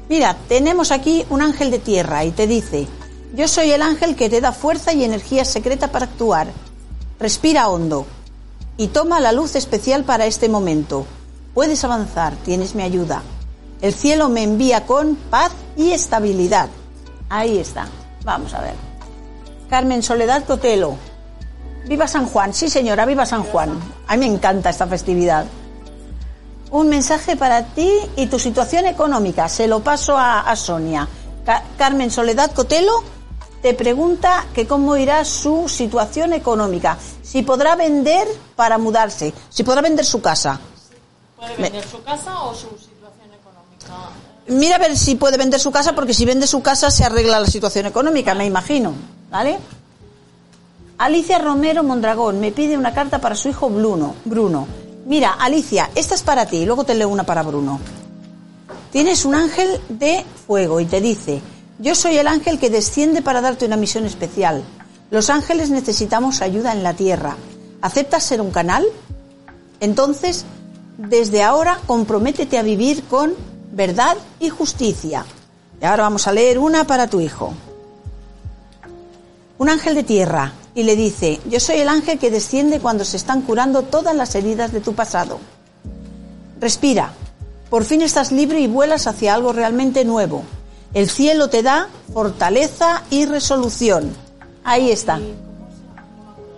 [0.10, 2.88] Mira, tenemos aquí un ángel de tierra y te dice,
[3.34, 6.48] yo soy el ángel que te da fuerza y energía secreta para actuar.
[7.22, 8.08] Respira hondo
[8.78, 11.06] y toma la luz especial para este momento.
[11.54, 13.22] Puedes avanzar, tienes mi ayuda.
[13.80, 16.70] El cielo me envía con paz y estabilidad.
[17.30, 17.88] Ahí está.
[18.24, 18.74] Vamos a ver.
[19.70, 20.96] Carmen Soledad Cotelo.
[21.88, 22.56] Viva San Juan.
[22.56, 23.80] Sí, señora, viva San Juan.
[24.08, 25.46] A mí me encanta esta festividad.
[26.72, 29.48] Un mensaje para ti y tu situación económica.
[29.48, 31.08] Se lo paso a, Sonia.
[31.78, 33.04] Carmen Soledad Cotelo
[33.62, 36.98] te pregunta que cómo irá su situación económica.
[37.22, 39.34] Si podrá vender para mudarse.
[39.50, 40.60] Si podrá vender su casa.
[41.38, 44.10] ¿Puede vender su casa o su situación económica?
[44.48, 47.40] Mira a ver si puede vender su casa, porque si vende su casa se arregla
[47.40, 48.94] la situación económica, me imagino.
[49.30, 49.60] ¿Vale?
[50.98, 54.16] Alicia Romero Mondragón me pide una carta para su hijo Bruno.
[54.26, 54.68] Bruno.
[55.06, 57.80] Mira, Alicia, esta es para ti, luego te leo una para Bruno.
[58.92, 61.42] Tienes un ángel de fuego y te dice,
[61.82, 64.64] yo soy el ángel que desciende para darte una misión especial.
[65.10, 67.36] Los ángeles necesitamos ayuda en la tierra.
[67.82, 68.86] ¿Aceptas ser un canal?
[69.80, 70.46] Entonces,
[70.98, 73.34] desde ahora comprométete a vivir con
[73.72, 75.26] verdad y justicia.
[75.82, 77.52] Y ahora vamos a leer una para tu hijo.
[79.58, 83.18] Un ángel de tierra y le dice, yo soy el ángel que desciende cuando se
[83.18, 85.40] están curando todas las heridas de tu pasado.
[86.60, 87.14] Respira,
[87.72, 90.44] por fin estás libre y vuelas hacia algo realmente nuevo.
[90.94, 94.16] El cielo te da fortaleza y resolución.
[94.64, 95.20] Ahí está.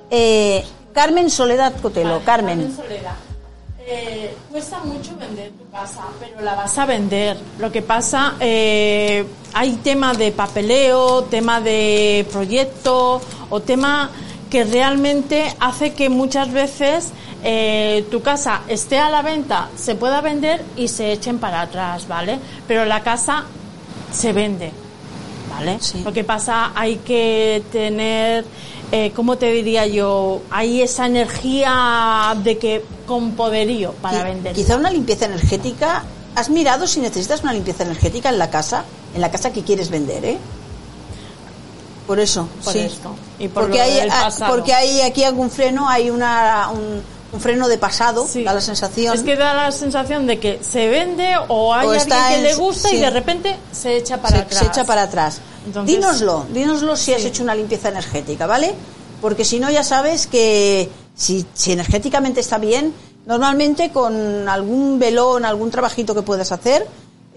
[0.10, 2.22] Eh, Carmen Soledad Cotelo.
[2.26, 2.76] Carmen.
[2.76, 3.16] Soledad.
[3.86, 7.38] Eh, cuesta mucho vender tu casa, pero la vas a vender.
[7.60, 14.10] Lo que pasa, eh, hay tema de papeleo, tema de proyecto o tema
[14.50, 17.12] que realmente hace que muchas veces
[17.44, 22.08] eh, tu casa esté a la venta, se pueda vender y se echen para atrás,
[22.08, 22.40] ¿vale?
[22.68, 23.46] Pero la casa
[24.14, 24.72] se vende,
[25.50, 25.80] ¿vale?
[26.04, 28.46] Lo que pasa, hay que tener
[28.96, 30.44] eh, ¿cómo te diría yo?
[30.52, 34.54] Hay esa energía de que con poderío para vender.
[34.54, 36.04] Quizá una limpieza energética.
[36.36, 39.90] ¿Has mirado si necesitas una limpieza energética en la casa, en la casa que quieres
[39.90, 40.38] vender, eh?
[42.06, 42.82] Por eso, por sí.
[42.82, 43.16] Esto.
[43.40, 44.08] Y porque hay,
[44.48, 47.02] porque hay aquí algún freno, hay una, un,
[47.40, 49.16] freno de pasado, da la sensación.
[49.16, 52.92] Es que da la sensación de que se vende o hay alguien que le gusta
[52.92, 54.60] y de repente se echa para atrás.
[54.60, 55.42] Se echa para atrás
[55.86, 58.74] dínoslo, dínoslo si has hecho una limpieza energética, ¿vale?
[59.22, 62.94] Porque si no, ya sabes que si, energéticamente está bien,
[63.26, 66.86] normalmente con algún velón, algún trabajito que puedas hacer,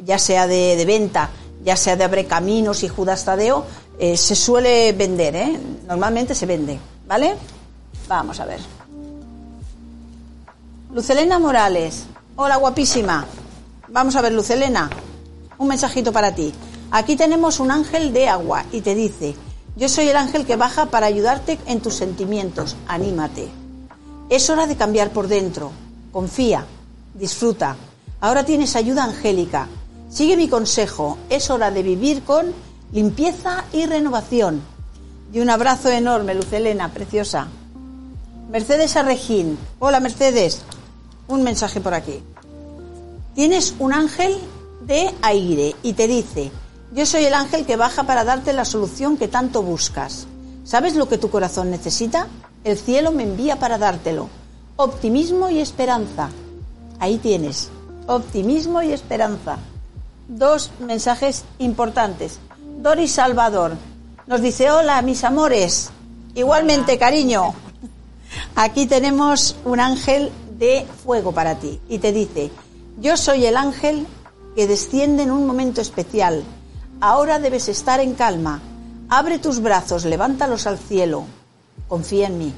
[0.05, 1.31] ya sea de, venta,
[1.65, 3.65] ya sea de abre caminos y Judas Tadeo,
[3.99, 5.61] eh, se suele vender, ¿eh?
[5.87, 7.37] Normalmente se vende, ¿vale?
[8.09, 8.61] Vamos a ver.
[10.97, 12.07] Lucelena Morales.
[12.37, 13.27] Hola, guapísima.
[13.89, 14.89] Vamos a ver, Lucelena.
[15.59, 16.55] Un mensajito para ti.
[16.91, 19.35] Aquí tenemos un ángel de agua y te dice,
[19.77, 23.47] yo soy el ángel que baja para ayudarte en tus sentimientos, anímate.
[24.31, 25.71] Es hora de cambiar por dentro,
[26.13, 26.65] confía,
[27.13, 27.77] disfruta.
[28.23, 29.69] Ahora tienes ayuda angélica.
[30.09, 32.55] Sigue mi consejo, es hora de vivir con
[32.93, 34.63] limpieza y renovación.
[35.31, 37.49] Y un abrazo enorme, Lucelena, preciosa.
[38.51, 39.59] Mercedes Arrejín.
[39.79, 40.65] Hola, Mercedes.
[41.29, 42.23] Un mensaje por aquí.
[43.35, 44.37] Tienes un ángel
[44.83, 46.51] de aire y te dice,
[46.93, 50.27] yo soy el ángel que baja para darte la solución que tanto buscas.
[50.65, 52.29] ¿Sabes lo que tu corazón necesita?
[52.65, 54.29] El cielo me envía para dártelo.
[54.77, 56.31] Optimismo y esperanza.
[56.99, 57.71] Ahí tienes.
[58.07, 59.59] Optimismo y esperanza.
[60.29, 62.39] Dos mensajes importantes.
[62.81, 63.77] Doris Salvador
[64.27, 65.91] nos dice, hola mis amores.
[66.35, 67.55] Igualmente, cariño.
[68.57, 71.81] Aquí tenemos un ángel de fuego para ti.
[71.89, 72.51] Y te dice,
[73.01, 74.07] yo soy el ángel
[74.55, 76.45] que desciende en un momento especial
[77.01, 78.61] Ahora debes estar en calma.
[79.09, 81.25] Abre tus brazos, levántalos al cielo.
[81.89, 82.53] Confía en mí.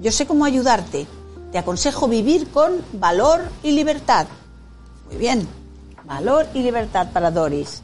[0.00, 1.06] Yo sé cómo ayudarte.
[1.50, 4.26] Te aconsejo vivir con valor y libertad.
[5.08, 5.48] Muy bien.
[6.04, 7.82] Valor y libertad para Doris.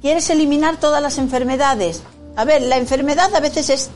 [0.00, 2.02] ¿Quieres eliminar todas las enfermedades?
[2.36, 3.90] A ver, la enfermedad a veces es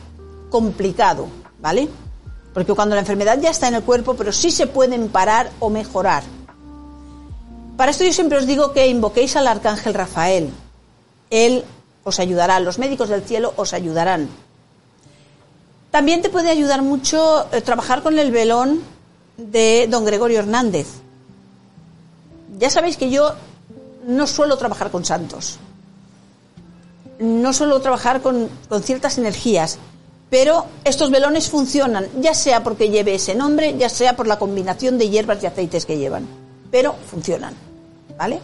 [0.51, 1.29] complicado,
[1.61, 1.89] ¿vale?
[2.55, 5.71] Porque cuando la enfermedad ya está en el cuerpo, pero sí se pueden parar o
[5.71, 6.23] mejorar.
[7.77, 10.51] Para esto yo siempre os digo que invoquéis al arcángel Rafael.
[11.31, 11.65] Él
[12.03, 14.29] os ayudará, los médicos del cielo os ayudarán.
[15.91, 18.83] También te puede ayudar mucho eh, trabajar con el velón
[19.37, 20.89] de don Gregorio Hernández.
[22.59, 23.35] Ya sabéis que yo
[24.07, 25.59] no suelo trabajar con santos.
[27.21, 29.79] No suelo trabajar con, con ciertas energías.
[30.31, 34.99] Pero estos velones funcionan, ya sea porque lleve ese nombre, ya sea por la combinación
[34.99, 36.27] de hierbas y aceites que llevan.
[36.71, 37.55] Pero funcionan.
[38.19, 38.41] ¿Vale?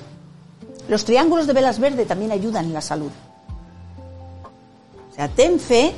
[0.89, 3.11] Los triángulos de velas verde también ayudan en la salud.
[5.11, 5.95] O sea, ten fe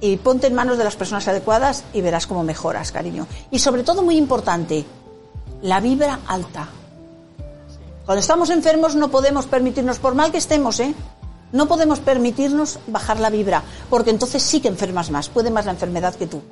[0.00, 3.26] y ponte en manos de las personas adecuadas y verás cómo mejoras, cariño.
[3.50, 4.84] Y sobre todo, muy importante,
[5.62, 6.68] la vibra alta.
[8.04, 10.94] Cuando estamos enfermos no podemos permitirnos, por mal que estemos, ¿eh?
[11.52, 15.72] No podemos permitirnos bajar la vibra, porque entonces sí que enfermas más, puede más la
[15.72, 16.42] enfermedad que tú.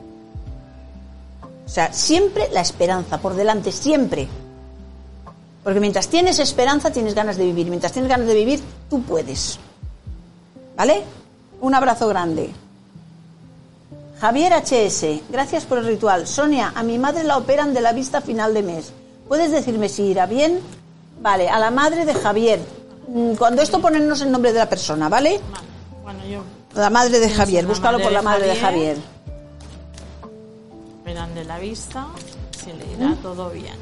[1.66, 4.28] O sea, siempre la esperanza, por delante, siempre.
[5.62, 7.68] Porque mientras tienes esperanza, tienes ganas de vivir.
[7.68, 9.58] Mientras tienes ganas de vivir, tú puedes.
[10.76, 11.02] ¿Vale?
[11.60, 12.50] Un abrazo grande.
[14.20, 16.26] Javier HS, gracias por el ritual.
[16.26, 18.92] Sonia, a mi madre la operan de la vista final de mes.
[19.28, 20.60] ¿Puedes decirme si irá bien?
[21.22, 22.60] Vale, a la madre de Javier.
[23.12, 25.40] Mm, Cuando esto ponernos el nombre de la persona, ¿vale?
[26.02, 26.42] Bueno, yo
[26.74, 28.96] La madre de Javier, búscalo por la madre de Javier.
[31.04, 32.06] Verán de la vista
[32.56, 33.16] si le irá ¿Mm?
[33.16, 33.74] todo bien.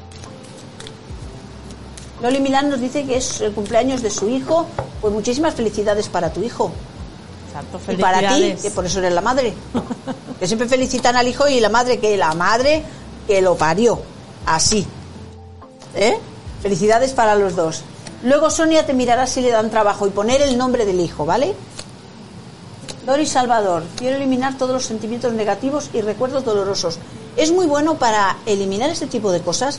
[2.23, 4.65] Loli Milán nos dice que es el cumpleaños de su hijo.
[4.99, 6.71] Pues muchísimas felicidades para tu hijo.
[7.47, 9.53] Exacto, Y para ti, que por eso eres la madre.
[10.39, 12.81] Que siempre felicitan al hijo y la madre que la madre
[13.27, 13.99] que lo parió.
[14.45, 14.87] Así.
[15.93, 16.17] ¿Eh?
[16.61, 17.83] Felicidades para los dos.
[18.23, 21.55] Luego Sonia te mirará si le dan trabajo y poner el nombre del hijo, ¿vale?
[23.05, 26.99] Doris Salvador, quiero eliminar todos los sentimientos negativos y recuerdos dolorosos.
[27.37, 29.77] Es muy bueno para eliminar este tipo de cosas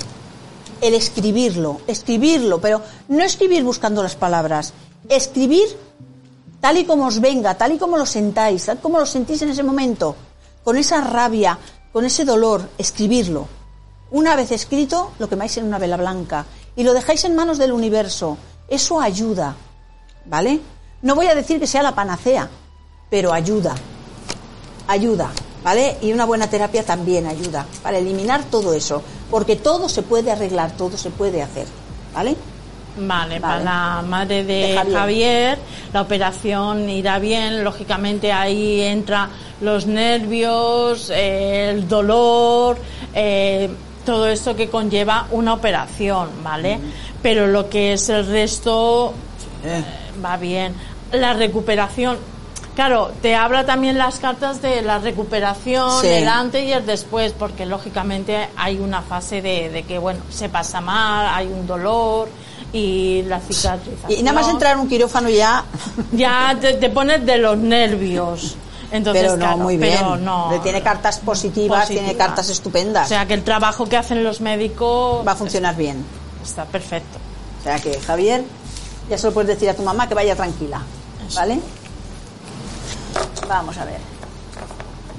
[0.80, 4.72] el escribirlo, escribirlo, pero no escribir buscando las palabras,
[5.08, 5.68] escribir
[6.60, 9.50] tal y como os venga, tal y como lo sentáis, tal como lo sentís en
[9.50, 10.16] ese momento,
[10.64, 11.58] con esa rabia,
[11.92, 13.46] con ese dolor, escribirlo.
[14.10, 17.72] Una vez escrito, lo quemáis en una vela blanca y lo dejáis en manos del
[17.72, 18.36] universo.
[18.68, 19.54] Eso ayuda,
[20.26, 20.60] ¿vale?
[21.02, 22.48] No voy a decir que sea la panacea,
[23.10, 23.74] pero ayuda,
[24.86, 25.30] ayuda,
[25.64, 25.96] ¿vale?
[26.02, 30.72] Y una buena terapia también ayuda para eliminar todo eso, porque todo se puede arreglar,
[30.76, 31.66] todo se puede hacer,
[32.14, 32.36] ¿vale?
[32.96, 33.40] Vale, Vale.
[33.40, 34.98] para la madre de, De Javier.
[34.98, 35.58] Javier.
[35.92, 37.62] la operación irá bien.
[37.62, 39.30] Lógicamente ahí entra
[39.60, 42.76] los nervios, eh, el dolor,
[43.14, 43.70] eh,
[44.10, 46.80] todo esto que conlleva una operación, ¿vale?
[47.22, 49.12] Pero lo que es el resto
[49.64, 49.84] eh,
[50.24, 50.74] va bien.
[51.12, 52.18] La recuperación.
[52.74, 56.08] Claro, te habla también las cartas de la recuperación, Sí.
[56.08, 60.48] el antes y el después, porque lógicamente hay una fase de, de que, bueno, se
[60.48, 62.28] pasa mal, hay un dolor
[62.72, 64.18] y la cicatrización.
[64.18, 65.64] Y nada más entrar en un quirófano ya,
[66.10, 68.56] Ya te, te pones de los nervios.
[68.92, 69.96] Entonces, pero no, claro, muy bien.
[69.98, 70.50] pero no.
[70.50, 73.06] Le tiene cartas positivas, tiene cartas estupendas.
[73.06, 76.04] O sea que el trabajo que hacen los médicos Va a funcionar bien.
[76.42, 77.18] está perfecto.
[77.60, 78.42] O sea que, Javier,
[79.08, 80.80] ya se lo puedes decir a tu mamá que vaya tranquila.
[81.34, 81.60] ¿Vale?
[83.48, 84.00] Vamos a ver.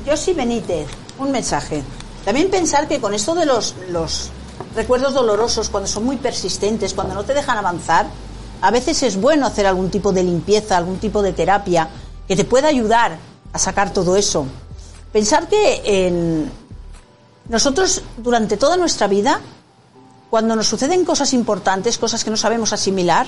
[0.06, 0.88] Josi Benítez,
[1.20, 1.84] un mensaje.
[2.26, 4.30] También pensar que con esto de los, los
[4.76, 8.08] recuerdos dolorosos, cuando son muy persistentes, cuando no te dejan avanzar,
[8.62, 11.88] a veces es bueno hacer algún tipo de limpieza, algún tipo de terapia
[12.28, 13.18] que te pueda ayudar
[13.54, 14.46] a sacar todo eso.
[15.12, 16.52] Pensar que en
[17.50, 19.42] nosotros durante toda nuestra vida
[20.30, 23.28] cuando nos suceden cosas importantes, cosas que no sabemos asimilar,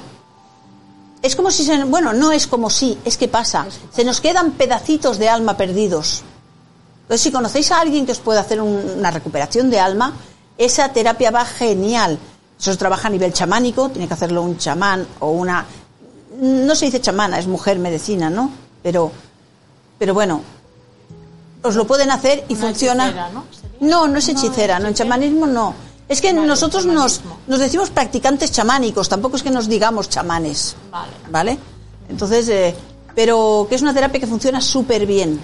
[1.21, 4.51] es como si, se, bueno, no es como si, es que pasa, se nos quedan
[4.51, 6.21] pedacitos de alma perdidos.
[7.01, 10.13] Entonces, si conocéis a alguien que os pueda hacer un- una recuperación de alma,
[10.57, 12.17] esa terapia va genial.
[12.57, 15.65] Eso se trabaja a nivel chamánico, tiene que hacerlo un chamán o una...
[16.39, 18.49] No se dice chamana, es mujer medicina, ¿no?
[18.81, 19.11] Pero,
[19.97, 20.41] pero bueno,
[21.63, 23.05] os lo pueden hacer y Una funciona.
[23.05, 23.45] hechicera, ¿no?
[23.79, 25.73] No, no es hechicera, no, en chamanismo no.
[26.09, 30.75] Es que Vale, nosotros nos, nos decimos practicantes chamánicos, tampoco es que nos digamos chamanes,
[30.91, 31.11] Vale.
[31.31, 31.57] ¿vale?
[32.09, 32.75] Entonces, eh,
[33.15, 35.39] pero que es una terapia que funciona súper bien,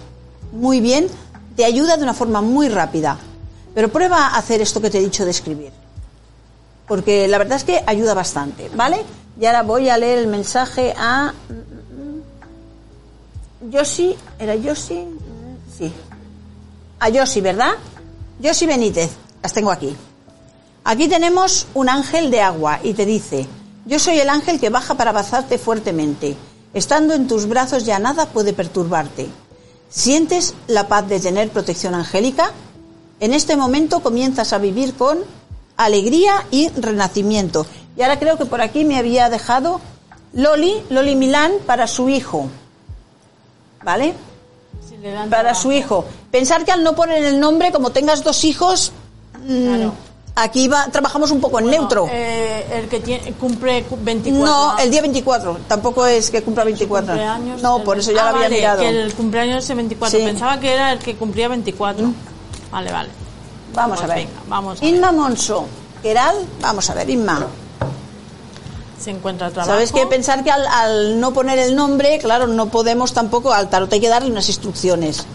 [0.52, 1.08] muy bien,
[1.56, 3.18] te ayuda de una forma muy rápida.
[3.74, 5.72] Pero prueba a hacer esto que te he dicho de escribir,
[6.88, 9.04] porque la verdad es que ayuda bastante, ¿vale?
[9.40, 11.34] Y ahora voy a leer el mensaje a
[13.62, 15.06] Yoshi, ¿era Yoshi?
[15.78, 15.92] Sí.
[17.00, 17.74] A Yoshi, ¿verdad?
[18.40, 19.12] Yoshi Benítez,
[19.44, 19.96] las tengo aquí.
[20.86, 23.48] Aquí tenemos un ángel de agua y te dice,
[23.86, 26.38] yo soy el ángel que baja para abrazarte fuertemente.
[26.74, 29.28] Estando en tus brazos ya nada puede perturbarte.
[29.90, 32.52] ¿Sientes la paz de tener protección angélica?
[33.20, 35.20] En este momento comienzas a vivir con
[35.76, 37.66] alegría y renacimiento.
[37.98, 39.82] Y ahora creo que por aquí me había dejado
[40.32, 42.50] Loli, Loli Milán para su hijo.
[43.84, 44.14] ¿Vale?
[45.30, 46.04] Para su hijo.
[46.32, 48.92] Pensar que al no poner el nombre, como tengas dos hijos,
[49.48, 49.94] mm, Claro.
[50.36, 52.08] aquí va, trabajamos un poco en Bueno, neutro.
[52.12, 54.46] eh, el que tiene, cumple cu- 24.
[54.46, 57.08] no, el día 24, tampoco es que cumpla 24.
[57.14, 58.80] cumpleaños No, por eso ya Ah, lo había vale, mirado.
[58.82, 60.20] Que el cumpleaños es el 24.
[60.20, 60.26] Sí.
[60.26, 62.12] Pensaba que era el que cumplía 24.
[62.72, 63.10] Vale, vale.
[63.74, 64.26] Vamos Pues a ver.
[64.28, 64.94] venga, vamos a ver.
[64.96, 65.66] Inma Monso,
[66.02, 67.48] Queral, vamos a ver, Inma.
[69.00, 69.50] Se encuentra.
[69.52, 70.06] ¿Sabes qué?
[70.06, 74.00] Pensar que al, al no poner el nombre, claro, no podemos tampoco, al tarot hay
[74.02, 75.26] que darle unas instrucciones.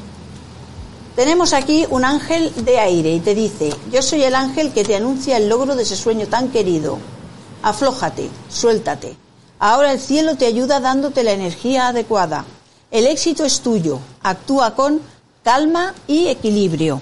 [1.17, 4.97] Tenemos aquí un ángel de aire y te dice, yo soy el ángel que te
[4.97, 6.99] anuncia el logro de ese sueño tan querido.
[7.63, 9.17] Aflójate, suéltate.
[9.61, 12.45] Ahora el cielo te ayuda dándote la energía adecuada.
[12.91, 14.01] El éxito es tuyo.
[14.23, 15.01] Actúa con
[15.45, 17.01] calma y equilibrio.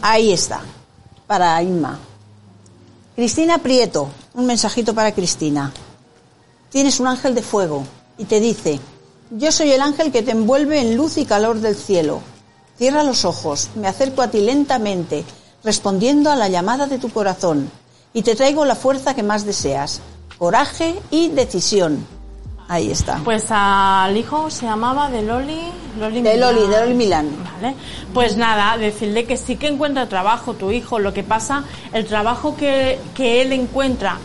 [0.00, 0.60] Ahí está,
[1.26, 1.98] para Inma.
[3.16, 5.72] Cristina Prieto, un mensajito para Cristina.
[6.70, 7.84] Tienes un ángel de fuego
[8.18, 8.78] y te dice,
[9.32, 12.20] yo soy el ángel que te envuelve en luz y calor del cielo.
[12.76, 15.24] Cierra los ojos, me acerco a ti lentamente,
[15.64, 17.68] respondiendo a la llamada de tu corazón,
[18.14, 20.00] y te traigo la fuerza que más deseas,
[20.38, 22.06] coraje y decisión.
[22.68, 23.20] Ahí está.
[23.24, 25.62] Pues al hijo se llamaba de Loli,
[25.98, 26.54] Loli De Milán.
[26.54, 27.28] Loli, de Loli Milán.
[27.60, 27.74] Vale.
[28.14, 30.98] Pues nada, decirle que sí que encuentra trabajo tu hijo.
[30.98, 34.18] Lo que pasa, el trabajo que, que él encuentra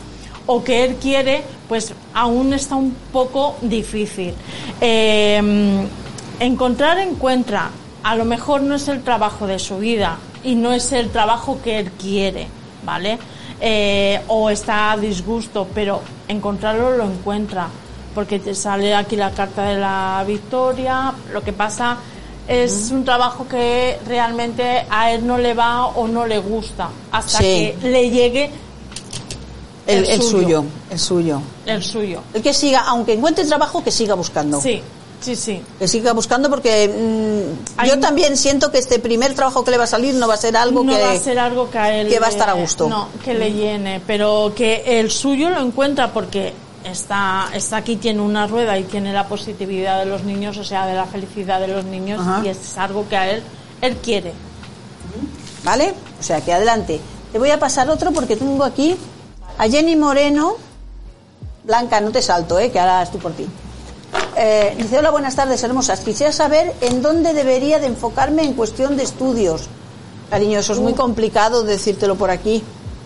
[0.45, 4.33] o que él quiere, pues aún está un poco difícil.
[4.81, 5.87] Eh,
[6.39, 7.69] encontrar encuentra.
[8.03, 11.61] A lo mejor no es el trabajo de su vida y no es el trabajo
[11.63, 12.47] que él quiere,
[12.85, 13.17] ¿vale?
[13.61, 17.69] Eh, o está a disgusto, pero encontrarlo lo encuentra,
[18.13, 21.13] porque te sale aquí la carta de la victoria.
[21.31, 21.97] Lo que pasa
[22.47, 27.37] es un trabajo que realmente a él no le va o no le gusta, hasta
[27.39, 27.73] Sí.
[27.81, 28.51] que le llegue
[29.85, 30.63] El, El el suyo.
[30.89, 31.41] el suyo.
[31.65, 32.21] el suyo.
[32.33, 34.61] El que siga, aunque encuentre trabajo, que siga buscando.
[34.61, 34.81] Sí,
[35.19, 35.61] sí, sí.
[35.77, 39.77] Que siga buscando porque mm, Hay yo también siento que este primer trabajo que le
[39.77, 41.01] va a salir no va a ser algo no que...
[41.01, 42.87] va a ser algo que a él que va a le- estar a gusto.
[42.87, 46.53] no que le llene pero que el suyo lo encuentra porque
[46.85, 50.85] está está aquí tiene una rueda y tiene la positividad de los niños o sea
[50.85, 52.41] de la felicidad de los niños Ajá.
[52.43, 53.43] y es algo que a él
[53.81, 54.33] él quiere
[55.63, 55.93] ¿Vale?
[56.19, 56.99] O sea, que adelante.
[57.31, 58.95] Te voy a pasar otro porque tengo aquí
[59.57, 60.55] a Jenny Moreno.
[61.63, 62.71] Blanca, no te salto, ¿eh?
[62.71, 63.47] Que ahora estoy por ti.
[64.35, 66.01] Eh, dice, hola, buenas tardes, hermosas.
[66.01, 69.63] Quisiera saber en dónde debería de enfocarme en cuestión de estudios.
[70.29, 72.63] Cariño, eso es muy complicado decírtelo por aquí.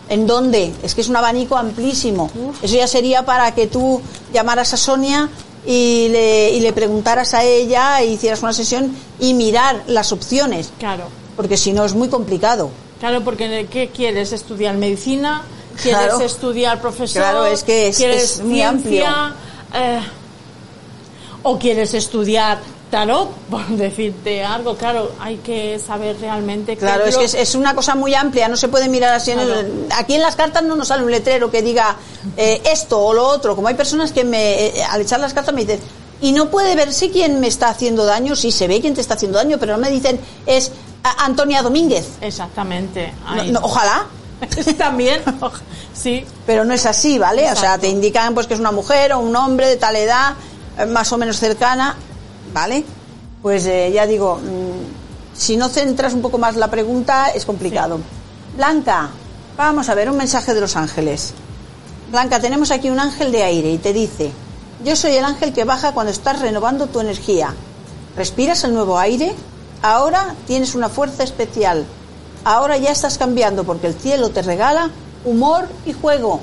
[0.09, 0.73] ¿En dónde?
[0.83, 2.29] Es que es un abanico amplísimo.
[2.61, 4.01] Eso ya sería para que tú
[4.33, 5.29] llamaras a Sonia
[5.65, 10.71] y le, y le preguntaras a ella, e hicieras una sesión y mirar las opciones.
[10.79, 12.69] claro Porque si no es muy complicado.
[12.99, 15.43] claro porque qué quieres estudiar medicina
[15.81, 16.21] quieres Claro.
[16.21, 19.35] estudiar profesor Claro, es que es- quieres es muy ciencia
[19.75, 19.99] eh,
[21.43, 22.59] o quieres estudiar
[22.91, 27.73] tarot por decirte algo claro hay que saber realmente Claro, es que es, es una
[27.75, 29.31] cosa muy amplia, no se puede mirar así.
[29.31, 31.95] en el- aquí en las cartas no nos sale un letrero que diga
[32.37, 33.55] eh, esto o lo otro.
[33.55, 35.79] Como hay personas que me, eh, al echar las cartas me dicen,
[36.21, 39.13] y no puede verse quién me está haciendo daño, sí se ve quién te está
[39.15, 40.71] haciendo daño, pero no me dicen es
[41.03, 42.05] Antonia Domínguez.
[42.21, 43.13] Exactamente.
[43.51, 44.05] No- ojalá,
[44.77, 45.21] También,
[45.93, 46.25] sí.
[46.45, 47.51] pero no es así, ¿vale?
[47.51, 50.33] O sea, te indican pues que es una mujer o un hombre de tal edad,
[50.77, 51.95] eh, más o menos cercana,
[52.57, 52.83] ¿vale?
[53.43, 57.99] Pues eh, ya digo, mm, si no centras un poco más la pregunta, es complicado.
[58.55, 59.11] Blanca,
[59.55, 61.35] vamos a ver un mensaje de los ángeles.
[62.09, 64.31] Blanca, tenemos aquí un ángel de aire y te dice,
[64.83, 67.53] yo soy el ángel que baja cuando estás renovando tu energía.
[68.15, 69.35] ¿Respiras el nuevo aire?
[69.83, 71.85] Ahora tienes una fuerza especial.
[72.43, 74.89] Ahora ya estás cambiando porque el cielo te regala
[75.25, 76.39] humor y juego.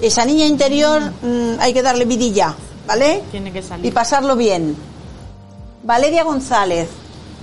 [0.00, 2.54] Esa niña interior mm, hay que darle vidilla,
[2.86, 3.24] ¿vale?
[3.32, 3.84] Tiene que salir.
[3.84, 4.76] Y pasarlo bien.
[5.86, 6.88] Valeria González,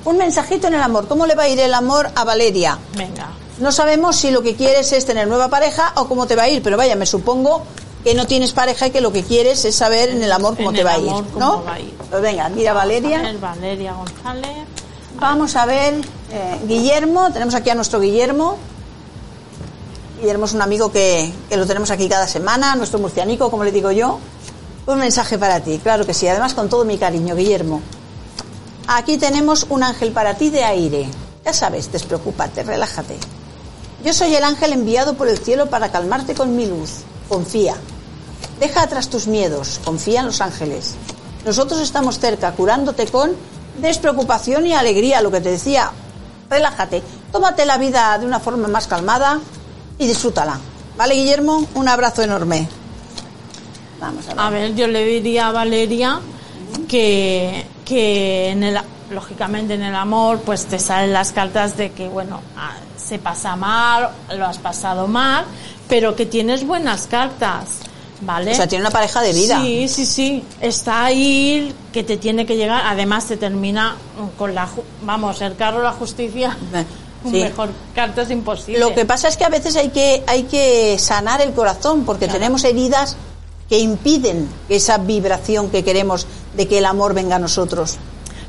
[0.04, 1.08] un mensajito en el amor.
[1.08, 2.78] ¿Cómo le va a ir el amor a Valeria?
[2.98, 3.30] Venga.
[3.60, 6.50] No sabemos si lo que quieres es tener nueva pareja o cómo te va a
[6.50, 7.64] ir, pero vaya, me supongo
[8.04, 10.72] que no tienes pareja y que lo que quieres es saber en el amor cómo
[10.72, 11.64] En te el va a ir, amor cómo ¿no?
[11.64, 11.94] va a ir.
[12.10, 13.22] Pues venga, mira A Valeria.
[13.22, 14.50] ver, Valeria González.
[15.22, 15.94] Vamos a ver,
[16.32, 18.58] eh, Guillermo, tenemos aquí a nuestro Guillermo.
[20.20, 23.72] Guillermo es un amigo que, que lo tenemos aquí cada semana, nuestro murcianico, como le
[23.72, 24.20] digo yo.
[24.86, 27.80] Un mensaje para ti, claro que sí, además con todo mi cariño, Guillermo.
[28.88, 31.08] Aquí tenemos un ángel para ti de aire.
[31.46, 33.18] Ya sabes, despreocúpate, relájate.
[34.04, 37.02] Yo soy el ángel enviado por el cielo para calmarte con mi luz.
[37.30, 37.76] Confía.
[38.60, 40.96] Deja atrás tus miedos, confía en los ángeles.
[41.46, 43.32] Nosotros estamos cerca, curándote con
[43.80, 45.92] despreocupación y alegría, lo que te decía.
[46.50, 49.40] Relájate, tómate la vida de una forma más calmada
[49.98, 50.60] y disfrútala.
[50.98, 51.66] ¿Vale, Guillermo?
[51.74, 52.68] Un abrazo enorme.
[54.00, 54.40] Vamos a ver.
[54.40, 56.20] A ver, yo le diría a Valeria
[56.88, 58.80] que, que en el,
[59.12, 63.56] lógicamente en el amor pues te salen las cartas de que, bueno, ah, se pasa
[63.56, 65.46] mal, lo has pasado mal,
[65.88, 67.66] pero que tienes buenas cartas,
[68.22, 68.52] ¿vale?
[68.52, 69.62] O sea, tiene una pareja de vida.
[69.62, 70.44] Sí, sí, sí.
[70.60, 72.82] Está ahí que te tiene que llegar.
[72.86, 73.96] Además, te termina
[74.38, 74.68] con la.
[75.04, 76.58] Vamos, el carro, la justicia.
[77.24, 77.42] Sí.
[77.42, 78.82] mejor carta es imposible.
[78.82, 82.28] Lo que pasa es que a veces hay que, hay que sanar el corazón porque
[82.28, 83.16] tenemos heridas
[83.70, 87.98] que impiden esa vibración que queremos de que el amor venga a nosotros.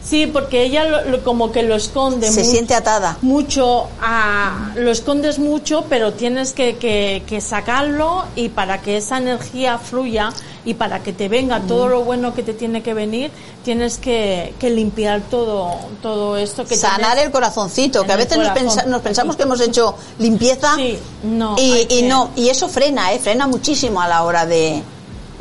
[0.07, 2.31] Sí, porque ella lo- lo- como que lo esconde.
[2.31, 3.17] Se mu- siente atada.
[3.23, 9.17] mucho, a- lo escondes mucho, pero tienes que, que- que sacarlo y para que esa
[9.17, 10.31] energía fluya
[10.67, 13.31] y para que te venga todo lo bueno que te tiene que venir,
[13.65, 15.71] tienes que, que limpiar todo,
[16.03, 18.67] todo esto que Sanar el corazoncito, que a veces nos, corazón.
[18.69, 23.11] pensa- nos pensamos que hemos hecho limpieza Sí, no, y, y no, y eso frena,
[23.15, 23.19] ¿eh?
[23.21, 24.83] frena muchísimo a la hora de...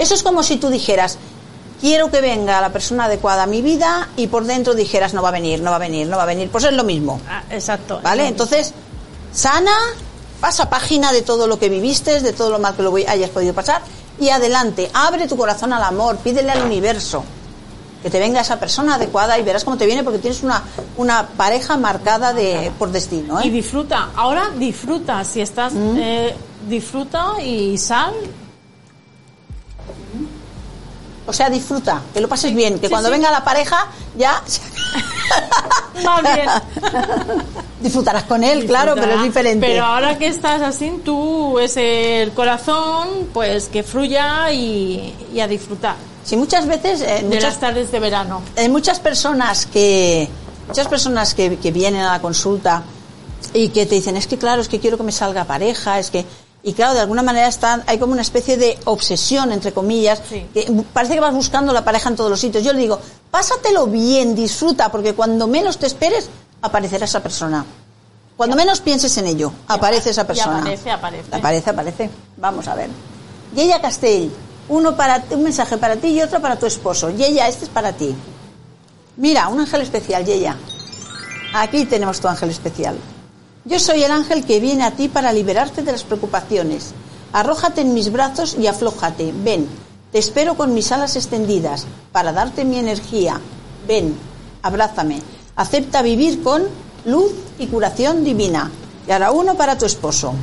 [0.03, 1.17] Eso es como si tú dijeras,
[1.79, 5.29] quiero que venga la persona adecuada a mi vida y por dentro dijeras, no va
[5.29, 6.49] a venir, no va a venir, no va a venir.
[6.49, 8.01] Pues es lo mismo, Ah, exacto.
[8.03, 8.27] ¿vale?
[8.27, 8.73] Entonces,
[9.33, 9.71] sana,
[10.41, 13.53] pasa página de todo lo que viviste, de todo lo mal que lo hayas podido
[13.53, 13.81] pasar
[14.19, 17.23] y adelante, abre tu corazón al amor, pídele al universo
[18.03, 20.61] que te venga esa persona adecuada y verás cómo te viene porque tienes una,
[20.97, 23.39] una pareja marcada de, por destino.
[23.39, 23.43] ¿eh?
[23.47, 24.09] Y disfruta.
[24.17, 25.23] Ahora disfruta.
[25.23, 25.95] Si estás, Mm.
[25.97, 26.35] eh,
[26.67, 28.13] disfruta y sal.
[31.25, 33.13] O sea, disfruta, que lo pases bien, que sí, cuando sí.
[33.13, 34.41] venga la pareja ya
[36.03, 36.49] Más bien.
[37.81, 39.65] disfrutarás con él, claro, pero es diferente.
[39.67, 45.47] Pero ahora que estás así, tú es el corazón, pues que fluya y, y a
[45.47, 45.95] disfrutar
[46.25, 48.41] Sí, muchas veces, eh, de muchas, las tardes de verano.
[48.55, 50.29] hay muchas personas que
[50.67, 52.83] muchas personas que, que vienen a la consulta
[53.53, 56.09] y que te dicen es que claro es que quiero que me salga pareja es
[56.11, 56.25] que
[56.63, 60.45] y claro de alguna manera están hay como una especie de obsesión entre comillas Sí.
[60.53, 62.99] que parece que vas buscando la pareja en todos los sitios yo le digo
[63.29, 66.29] pásatelo bien disfruta porque cuando menos te esperes
[66.61, 67.65] aparecerá esa persona
[68.37, 71.35] cuando menos pienses en ello aparece esa y persona aparece, aparece.
[71.35, 72.89] aparece aparece vamos a ver
[73.55, 74.31] Yeya Castell
[74.69, 77.91] uno para un mensaje para ti y otro para tu esposo Yeya este es para
[77.93, 78.15] ti
[79.15, 80.57] Mira, un ángel especial, Yeya.
[81.53, 82.97] Aquí tenemos tu ángel especial.
[83.65, 86.91] Yo soy el ángel que viene a ti para liberarte de las preocupaciones.
[87.31, 89.33] Arrójate en mis brazos y aflójate.
[89.33, 89.67] Ven,
[90.11, 93.39] te espero con mis alas extendidas para darte mi energía.
[93.87, 94.17] Ven,
[94.61, 95.21] abrázame.
[95.55, 96.63] Acepta vivir con
[97.05, 98.69] luz y curación divina.
[99.07, 100.33] Y ahora uno para tu esposo.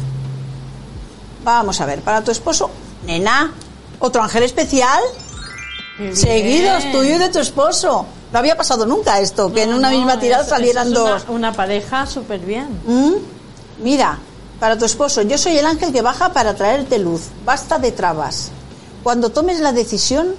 [1.45, 2.71] Vamos a ver, para tu esposo,
[3.07, 3.53] nena,
[3.99, 5.03] otro ángel especial.
[6.14, 8.07] Seguidos, tuyo y de tu esposo.
[8.33, 11.11] No había pasado nunca esto, que en una no, misma tirada eso- salieran eso es
[11.12, 11.22] dos.
[11.28, 12.68] Una, una pareja súper bien.
[12.87, 13.12] ¿Mm?
[13.83, 14.18] Mira,
[14.61, 17.22] para tu esposo, yo soy el ángel que baja para traerte luz.
[17.45, 18.51] Basta de trabas.
[19.03, 20.35] Cuando tomes la decisión,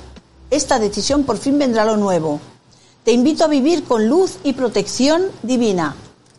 [0.50, 2.40] esta decisión por fin vendrá lo nuevo.
[3.04, 5.96] Te invito a vivir con luz y protección divina.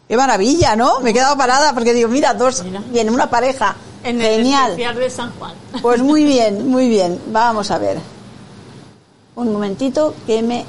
[0.08, 1.00] Qué maravilla, ¿no?
[1.00, 2.82] Me he quedado parada porque digo, mira, dos, Mira.
[2.90, 3.74] viene una pareja.
[4.04, 4.76] En el Genial.
[4.76, 5.52] de San Juan.
[5.80, 7.20] Pues muy bien, muy bien.
[7.28, 7.98] Vamos a ver.
[9.34, 10.64] Un momentito que me...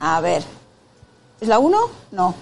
[0.00, 0.42] A ver.
[1.40, 1.78] ¿Es la 1?
[2.12, 2.34] No.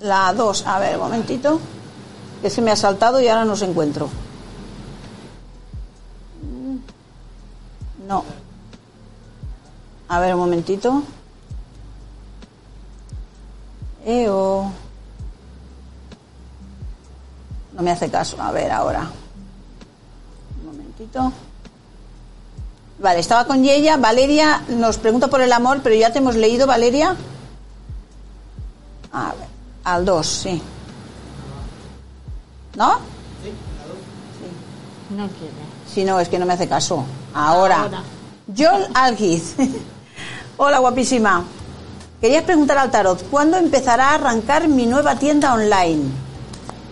[0.00, 0.66] La 2.
[0.66, 1.60] A ver, un momentito.
[2.40, 4.08] Que me ha saltado y ahora no se encuentro.
[8.06, 8.24] No.
[10.08, 11.02] A ver, un momentito.
[14.04, 14.72] Eo.
[17.72, 18.40] No me hace caso.
[18.40, 19.10] A ver, ahora.
[20.60, 21.32] Un momentito.
[23.00, 23.96] Vale, estaba con Yeya.
[23.96, 27.16] Valeria nos pregunta por el amor, pero ya te hemos leído, Valeria.
[29.12, 29.48] A ver,
[29.84, 30.62] al 2, sí.
[32.76, 32.98] ¿No?
[35.16, 35.54] No quiere.
[35.92, 37.04] Si no, es que no me hace caso.
[37.34, 37.82] Ahora.
[37.82, 38.02] Ahora.
[38.56, 39.56] Joel Algiz.
[40.58, 41.44] Hola, guapísima.
[42.20, 46.02] Querías preguntar al tarot, ¿cuándo empezará a arrancar mi nueva tienda online?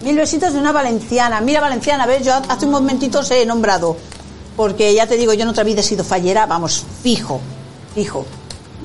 [0.02, 1.42] Mil besitos de una valenciana.
[1.42, 2.24] Mira, valenciana, ¿ves?
[2.24, 3.96] Yo hace un momentito os he nombrado.
[4.58, 7.40] Porque ya te digo, yo en otra vida he sido fallera, vamos, fijo,
[7.94, 8.26] fijo.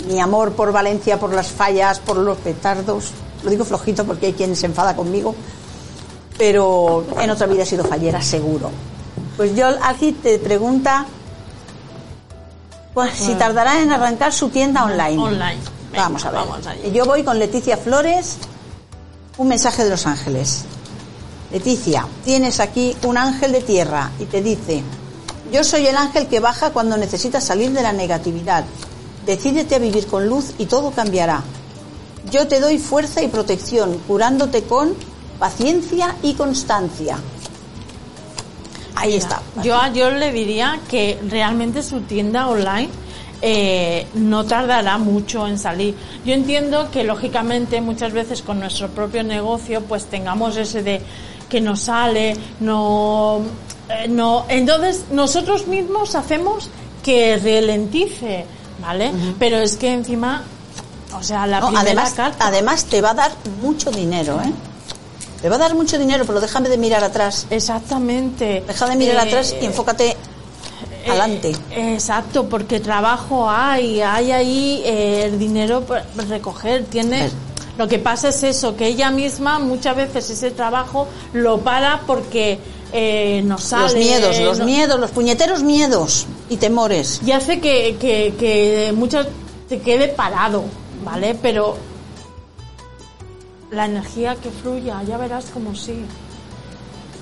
[0.07, 3.09] Mi amor por Valencia, por las fallas, por los petardos.
[3.43, 5.34] Lo digo flojito porque hay quien se enfada conmigo.
[6.38, 8.69] Pero en otra vida he sido fallera, seguro.
[9.36, 11.07] Pues Joel Algiz te pregunta
[12.93, 15.19] pues, si tardará en arrancar su tienda online.
[15.19, 15.57] Online.
[15.91, 16.39] Venga, vamos a ver.
[16.41, 16.67] vamos.
[16.93, 18.38] Yo voy con Leticia Flores,
[19.39, 20.65] un mensaje de los ángeles.
[21.51, 24.84] Leticia, tienes aquí un ángel de tierra y te dice,
[25.54, 28.66] yo soy el ángel que baja cuando necesitas salir de la negatividad.
[29.24, 31.43] Decídete a vivir con luz y todo cambiará.
[32.32, 34.95] Yo te doy fuerza y protección, curándote con
[35.38, 37.20] paciencia y constancia.
[38.95, 39.43] Ahí está.
[39.64, 42.89] Yo a John le diría que realmente su tienda online
[43.43, 45.95] eh, no tardará mucho en salir.
[46.26, 51.01] Yo entiendo que lógicamente muchas veces con nuestro propio negocio pues tengamos ese de
[51.54, 53.41] que no sale, no,
[53.88, 54.45] eh, no.
[54.49, 56.68] Entonces nosotros mismos hacemos
[57.04, 58.43] que ralentice,
[58.82, 59.12] ¿vale?
[59.38, 60.41] Pero es que encima,
[61.16, 62.47] o sea, la No, primera además, carta.
[62.47, 63.32] además te va a dar
[63.62, 64.51] mucho dinero, ¿eh?
[65.43, 67.45] Te va a dar mucho dinero, pero déjame de mirar atrás.
[67.51, 68.64] Exactamente.
[68.66, 70.18] Deja de mirar Eh, atrás y enfócate
[71.08, 71.51] adelante.
[71.76, 77.30] exacto, porque trabajo hay, hay ahí eh, el dinero para recoger, tiene...
[77.78, 82.59] Lo que pasa es eso, que ella misma muchas veces ese trabajo lo para porque
[82.91, 83.84] eh, no sale.
[83.84, 87.19] Los miedos, los miedos, los puñeteros miedos y temores.
[87.26, 89.28] Y hace que, que, que muchas
[89.67, 90.63] te quede parado,
[91.03, 91.36] ¿vale?
[91.41, 91.76] Pero
[93.71, 96.05] la energía que fluya, ya verás como sí.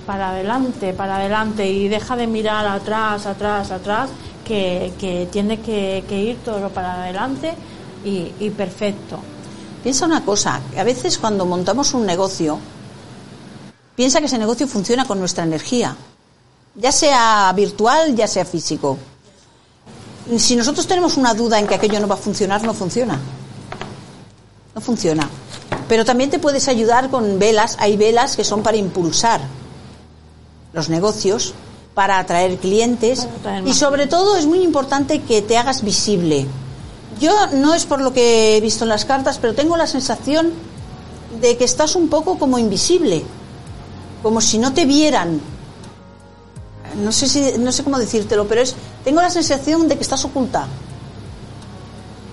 [0.06, 4.10] Para adelante, para adelante y deja de mirar atrás, atrás, atrás,
[4.46, 7.54] que, que tiene que, que ir todo para adelante
[8.04, 9.20] y, y perfecto.
[9.84, 12.60] Piensa una cosa, a veces cuando montamos un negocio,
[13.96, 15.96] piensa que ese negocio funciona con nuestra energía,
[16.76, 18.98] ya sea virtual, ya sea físico.
[20.38, 23.20] Si nosotros tenemos una duda en que aquello no va a funcionar, no funciona.
[24.76, 25.28] No funciona.
[25.90, 29.42] Pero también te puedes ayudar con velas, hay velas que son para impulsar
[30.74, 31.54] los negocios,
[31.94, 36.48] para atraer clientes Para y sobre todo es muy importante que te hagas visible.
[37.20, 40.52] Yo no es por lo que he visto en las cartas, pero tengo la sensación
[41.40, 43.24] de que estás un poco como invisible,
[44.24, 45.40] como si no te vieran.
[47.04, 50.26] No sé si, no sé cómo decírtelo, pero es, tengo la sensación de que estás
[50.26, 50.68] oculta.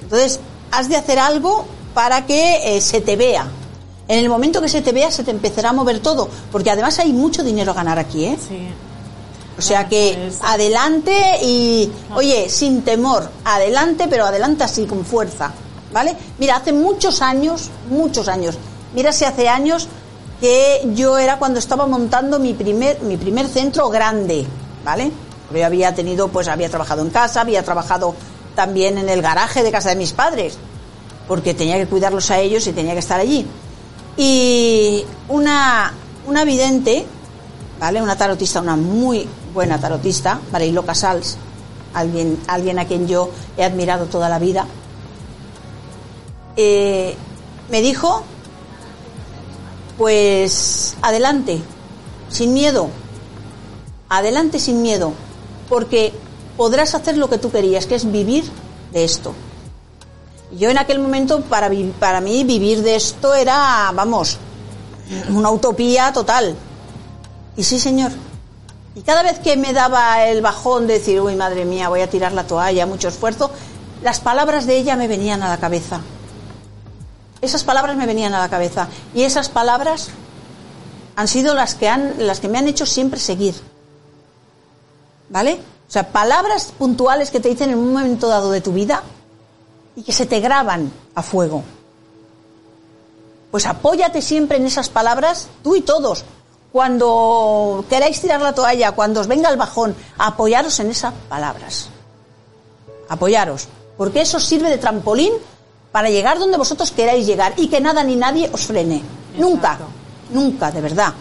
[0.03, 3.47] Entonces, has de hacer algo para que eh, se te vea.
[4.09, 6.99] En el momento que se te vea, se te empezará a mover todo, porque además
[6.99, 8.39] hay mucho dinero a ganar aquí, ¿eh?
[8.49, 8.69] Sí.
[9.59, 15.53] O sea que adelante y, oye, sin temor, adelante, pero adelante así, con fuerza,
[15.93, 16.17] ¿vale?
[16.39, 18.57] Mira, hace muchos años, muchos años,
[18.95, 19.89] mira si hace años
[20.41, 24.47] que yo era cuando estaba montando mi primer, mi primer centro grande,
[24.85, 25.11] ¿vale?
[25.53, 28.15] Yo había tenido, pues había trabajado en casa, había trabajado
[28.55, 30.57] también en el garaje de casa de mis padres,
[31.27, 33.45] porque tenía que cuidarlos a ellos y tenía que estar allí.
[34.17, 35.93] Y una,
[36.27, 37.05] una vidente,
[37.81, 38.01] ¿vale?
[38.01, 41.37] Una tarotista, una muy buena tarotista, Mariló Casals,
[41.95, 44.67] alguien, alguien a quien yo he admirado toda la vida,
[46.57, 47.17] eh,
[47.71, 48.23] me dijo,
[49.97, 51.61] pues adelante,
[52.31, 52.89] sin miedo,
[54.09, 55.13] adelante sin miedo,
[55.69, 56.13] porque
[56.57, 58.45] podrás hacer lo que tú querías, que es vivir
[58.93, 59.35] de esto.
[60.59, 61.71] Yo en aquel momento, para,
[62.01, 64.39] para mí, vivir de esto era, vamos,
[65.31, 66.57] una utopía total.
[67.57, 68.13] Y sí, señor.
[68.95, 72.11] Y cada vez que me daba el bajón de decir, uy, madre mía, voy a
[72.11, 73.51] tirar la toalla, mucho esfuerzo,
[74.03, 76.01] las palabras de ella me venían a la cabeza.
[77.41, 78.89] Esas palabras me venían a la cabeza.
[79.15, 80.09] Y esas palabras
[81.17, 83.55] han sido las que, han, las que me han hecho siempre seguir.
[85.29, 85.61] ¿Vale?
[85.89, 89.03] O sea, palabras puntuales que te dicen en un momento dado de tu vida
[89.97, 91.65] y que se te graban a fuego.
[93.51, 96.25] Pues apóyate siempre en esas palabras, tú y todos.
[96.73, 101.89] Cuando queráis tirar la toalla, cuando os venga el bajón, apoyaros en esas palabras.
[103.09, 103.69] Apoyaros.
[103.97, 105.33] Porque eso sirve de trampolín
[105.91, 109.03] para llegar donde vosotros queráis llegar y que nada ni nadie os frene.
[109.39, 109.79] Nunca,
[110.31, 111.15] nunca, de verdad.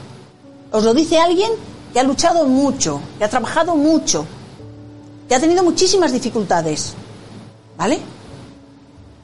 [0.71, 1.51] Os lo dice alguien
[1.93, 4.25] que ha luchado mucho, que ha trabajado mucho,
[5.27, 6.93] que ha tenido muchísimas dificultades.
[7.77, 7.99] ¿Vale?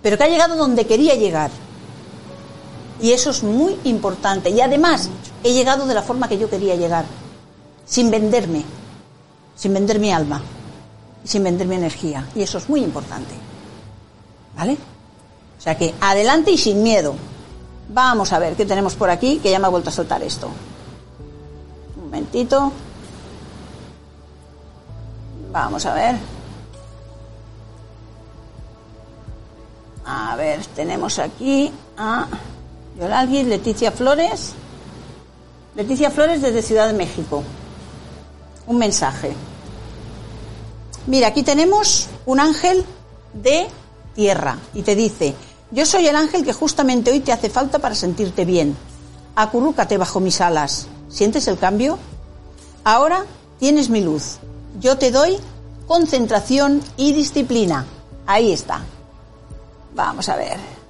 [0.02, 1.52] Pero que ha llegado donde quería llegar.
[3.02, 4.50] Y eso es muy importante.
[4.50, 5.10] Y además,
[5.44, 7.06] he llegado de la forma que yo quería llegar.
[7.86, 8.64] Sin venderme.
[9.56, 10.42] Sin vender mi alma.
[11.24, 12.28] Sin vender mi energía.
[12.36, 13.34] Y eso es muy importante.
[14.56, 14.78] ¿Vale?
[15.58, 17.16] O sea que adelante y sin miedo.
[17.90, 20.50] Vamos a ver qué tenemos por aquí, que ya me ha vuelto a soltar esto.
[21.98, 22.72] Un momentito.
[25.52, 26.16] Vamos a ver.
[30.06, 32.28] A ver, tenemos aquí a
[33.00, 34.54] Yolalgui, Leticia Flores.
[35.76, 37.44] Leticia Flores desde Ciudad de México.
[38.68, 39.34] Un mensaje.
[41.08, 42.86] Mira, aquí tenemos un ángel
[43.34, 43.68] de
[44.16, 45.36] tierra y te dice,
[45.72, 48.78] yo soy el ángel que justamente hoy te hace falta para sentirte bien.
[49.36, 50.88] Acurrúcate bajo mis alas.
[51.10, 51.98] ¿Sientes el cambio?
[52.84, 53.26] Ahora
[53.60, 54.38] tienes mi luz.
[54.80, 55.38] Yo te doy
[55.88, 57.86] concentración y disciplina.
[58.26, 58.82] Ahí está.
[59.96, 60.83] Vamos a ver.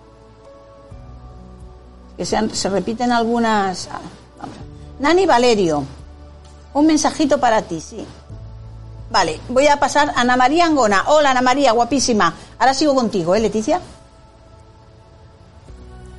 [2.18, 3.88] Que se, han- se repiten algunas.
[3.92, 4.00] ah.
[5.00, 5.84] Nani Valerio,
[6.74, 8.06] un mensajito para ti, sí.
[9.12, 11.04] Vale, voy a pasar a Ana María Angona.
[11.08, 12.34] Hola Ana María, guapísima.
[12.60, 13.80] Ahora sigo contigo, ¿eh, Leticia?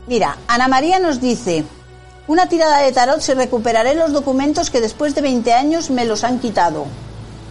[0.07, 1.65] Mira, Ana María nos dice,
[2.29, 6.25] una tirada de tarot si recuperaré los documentos que después de 20 años me los
[6.25, 6.85] han quitado.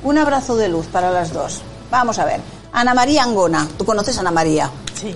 [0.04, 1.62] Un abrazo de luz para las dos.
[1.89, 2.41] Vamos a ver.
[2.72, 4.70] Ana María Angona, tú conoces a Ana María.
[5.00, 5.16] Sí.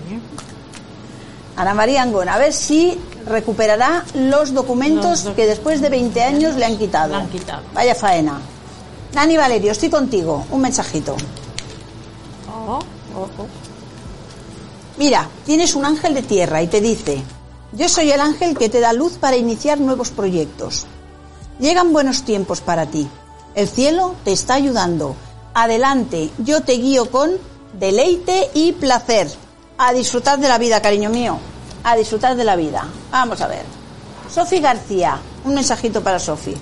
[1.58, 6.66] Ana María Angona, a ver si recuperará los documentos que después de 20 años le
[6.66, 7.10] han quitado.
[7.10, 7.64] Le han quitado.
[7.74, 8.40] Vaya faena.
[9.14, 10.46] Nani Valerio, estoy contigo.
[10.52, 11.18] Un mensajito.
[12.48, 12.80] Oh,
[13.16, 13.48] oh, oh.
[14.98, 17.24] Mira, tienes un ángel de tierra y te dice,
[17.72, 20.86] yo soy el ángel que te da luz para iniciar nuevos proyectos.
[21.60, 23.08] Llegan buenos tiempos para ti.
[23.56, 25.16] El cielo te está ayudando.
[25.56, 27.32] Adelante, yo te guío con
[27.80, 29.28] deleite y placer.
[29.80, 31.38] A disfrutar de la vida, cariño mío.
[31.84, 32.88] A disfrutar de la vida.
[33.12, 33.64] Vamos a ver.
[34.28, 36.56] Sofi García, un mensajito para Sofi.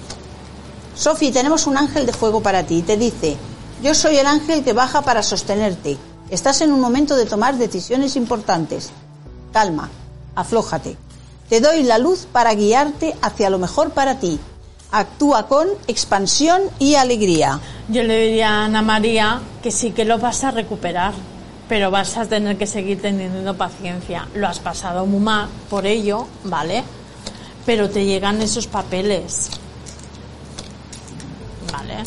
[0.96, 2.82] Sofi, tenemos un ángel de fuego para ti.
[2.82, 3.38] Te dice,
[3.82, 5.98] yo soy el ángel que baja para sostenerte.
[6.30, 8.90] Estás en un momento de tomar decisiones importantes.
[9.54, 9.90] Calma,
[10.36, 10.98] aflójate.
[11.48, 14.40] Te doy la luz para guiarte hacia lo mejor para ti.
[14.92, 17.62] Actúa con expansión y alegría.
[17.88, 21.14] Yo le diría a Ana María que sí que lo vas a recuperar,
[21.68, 24.28] pero vas a tener que seguir teniendo paciencia.
[24.36, 26.84] Lo has pasado muy mal por ello, ¿vale?
[27.66, 29.50] Pero te llegan esos papeles.
[31.72, 32.04] ¿Vale?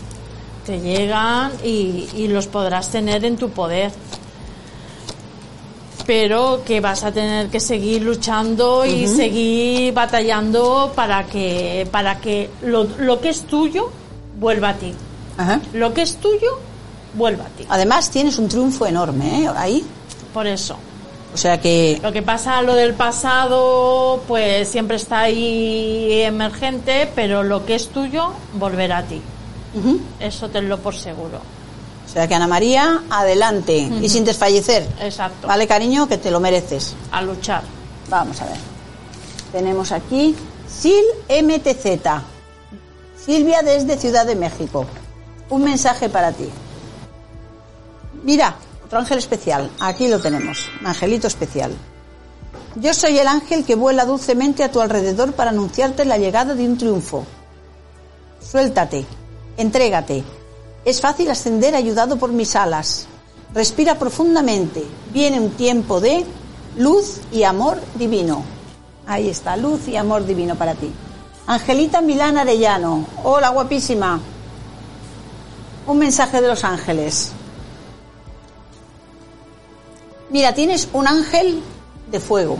[0.64, 3.92] Te llegan y, y los podrás tener en tu poder
[6.06, 12.48] pero que vas a tener que seguir luchando y seguir batallando para que para que
[12.62, 13.90] lo, lo que es tuyo
[14.40, 14.94] vuelva a ti.
[15.36, 15.60] Ajá.
[15.74, 16.60] Lo que es tuyo
[17.18, 17.66] vuelva a ti.
[17.68, 19.50] Además, tienes un triunfo enorme ¿eh?
[19.54, 19.84] ahí.
[20.32, 20.78] Por eso.
[21.34, 27.42] O sea que Lo que pasa, lo del pasado, pues siempre está ahí emergente, pero
[27.42, 29.20] lo que es tuyo volverá a ti.
[30.18, 31.40] Eso tenlo por seguro.
[32.06, 34.88] O sea que Ana María, adelante y sin desfallecer.
[35.00, 35.46] Exacto.
[35.46, 36.94] Vale, cariño, que te lo mereces.
[37.12, 37.62] A luchar.
[38.08, 38.56] Vamos a ver.
[39.52, 40.34] Tenemos aquí
[40.66, 42.00] Sil MTZ.
[43.22, 44.86] Silvia desde Ciudad de México.
[45.50, 46.48] Un mensaje para ti.
[48.22, 49.70] Mira, otro ángel especial.
[49.80, 50.68] Aquí lo tenemos.
[50.84, 51.72] Angelito especial.
[52.76, 56.64] Yo soy el ángel que vuela dulcemente a tu alrededor para anunciarte la llegada de
[56.64, 57.24] un triunfo.
[58.40, 59.04] Suéltate,
[59.56, 60.22] entrégate.
[60.84, 63.06] Es fácil ascender ayudado por mis alas.
[63.52, 64.84] Respira profundamente.
[65.12, 66.24] Viene un tiempo de
[66.76, 68.44] luz y amor divino.
[69.06, 70.92] Ahí está, luz y amor divino para ti.
[71.46, 73.06] Angelita Milán Arellano.
[73.24, 74.20] Hola, guapísima.
[75.86, 77.32] Un mensaje de los ángeles.
[80.30, 81.62] Mira, tienes un ángel
[82.10, 82.58] de fuego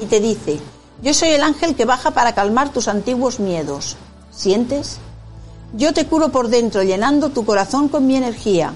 [0.00, 0.60] y te dice,
[1.02, 3.96] yo soy el ángel que baja para calmar tus antiguos miedos.
[4.30, 4.98] ¿Sientes?
[5.72, 8.74] Yo te curo por dentro llenando tu corazón con mi energía.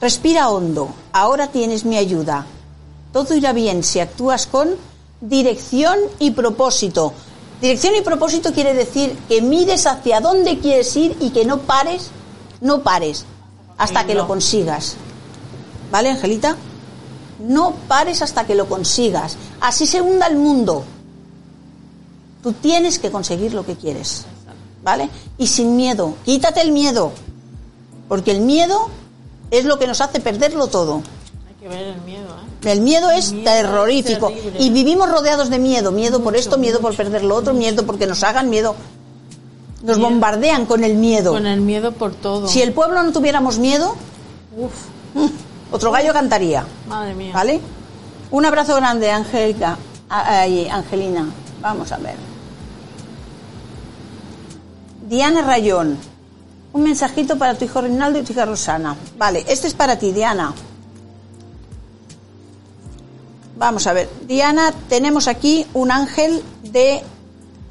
[0.00, 2.46] Respira hondo, ahora tienes mi ayuda.
[3.12, 4.70] Todo irá bien si actúas con
[5.20, 7.12] dirección y propósito.
[7.60, 12.10] Dirección y propósito quiere decir que mires hacia dónde quieres ir y que no pares,
[12.60, 13.24] no pares,
[13.78, 14.96] hasta que lo consigas.
[15.90, 16.56] ¿Vale, Angelita?
[17.40, 19.36] No pares hasta que lo consigas.
[19.60, 20.84] Así se hunda el mundo.
[22.42, 24.24] Tú tienes que conseguir lo que quieres.
[24.82, 25.08] ¿Vale?
[25.36, 26.14] Y sin miedo.
[26.24, 27.12] Quítate el miedo.
[28.08, 28.88] Porque el miedo
[29.50, 31.02] es lo que nos hace perderlo todo.
[31.48, 32.28] Hay que ver el miedo,
[32.64, 32.70] ¿eh?
[32.70, 34.32] El miedo es miedo terrorífico.
[34.58, 35.90] y vivimos rodeados de miedo.
[35.92, 38.74] Miedo por esto, miedo por perder lo otro, miedo porque nos hagan miedo.
[39.82, 40.08] Nos Miedo.
[40.10, 41.32] bombardean con el miedo.
[41.32, 42.48] Con el miedo por todo.
[42.48, 43.94] Si el pueblo no tuviéramos miedo,
[44.56, 44.72] Uf,
[45.70, 46.64] otro gallo cantaría.
[46.88, 47.32] madre mía.
[47.34, 47.60] ¿Vale?
[48.30, 49.76] Un abrazo grande, Angélica.
[50.08, 51.26] Ay, Angelina.
[51.60, 52.16] Vamos a ver.
[55.08, 55.96] Diana Rayón.
[56.72, 58.96] Un mensajito para tu hijo Reinaldo y tu hija Rosana.
[59.16, 60.52] Vale, este es para ti, Diana.
[63.56, 64.10] Vamos a ver.
[64.26, 67.02] Diana, tenemos aquí un ángel de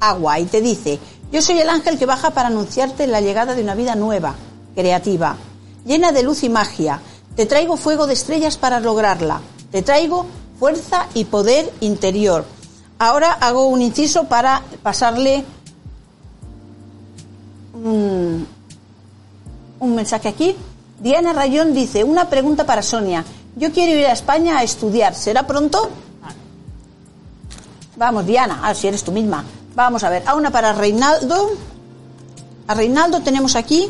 [0.00, 0.98] agua y te dice,
[1.30, 4.34] yo soy el ángel que baja para anunciarte la llegada de una vida nueva,
[4.74, 5.36] creativa,
[5.84, 7.00] llena de luz y magia.
[7.36, 9.42] Te traigo fuego de estrellas para lograrla.
[9.70, 10.26] Te traigo
[10.58, 12.46] fuerza y poder interior.
[12.98, 15.44] Ahora hago un inciso para pasarle
[17.74, 18.46] un,
[19.78, 20.56] un mensaje aquí.
[20.98, 23.22] Diana Rayón dice, una pregunta para Sonia.
[23.54, 25.14] Yo quiero ir a España a estudiar.
[25.14, 25.90] ¿Será pronto?
[27.96, 28.60] Vamos, Diana.
[28.62, 29.44] Ah, si eres tú misma.
[29.74, 30.22] Vamos a ver.
[30.26, 31.50] A una para Reinaldo.
[32.66, 33.88] A Reinaldo tenemos aquí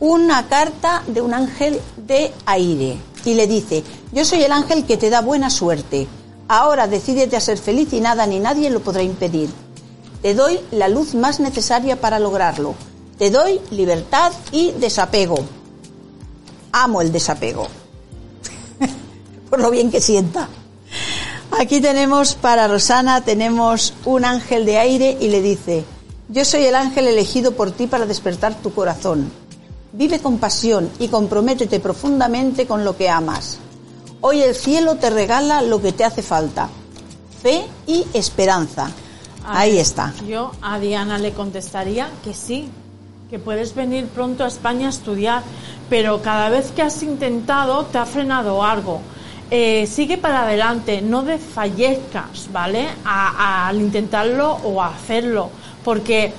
[0.00, 2.96] una carta de un ángel de aire.
[3.24, 6.08] Y le dice, yo soy el ángel que te da buena suerte.
[6.48, 9.50] Ahora decídete a ser feliz y nada ni nadie lo podrá impedir.
[10.22, 12.74] Te doy la luz más necesaria para lograrlo.
[13.18, 15.36] Te doy libertad y desapego.
[16.72, 17.68] Amo el desapego.
[19.50, 20.48] Por lo bien que sienta.
[21.58, 25.84] Aquí tenemos para Rosana, tenemos un ángel de aire y le dice,
[26.28, 29.30] yo soy el ángel elegido por ti para despertar tu corazón.
[29.92, 33.58] Vive con pasión y comprométete profundamente con lo que amas.
[34.20, 36.68] Hoy el cielo te regala lo que te hace falta.
[37.42, 38.90] Fe y esperanza.
[39.44, 40.14] A Ahí ver, está.
[40.28, 42.68] Yo a Diana le contestaría que sí,
[43.30, 45.42] que puedes venir pronto a España a estudiar,
[45.88, 49.00] pero cada vez que has intentado te ha frenado algo.
[49.50, 52.86] Eh, sigue para adelante, no desfallezcas, ¿vale?
[53.04, 55.50] al intentarlo o a hacerlo,
[55.84, 56.32] porque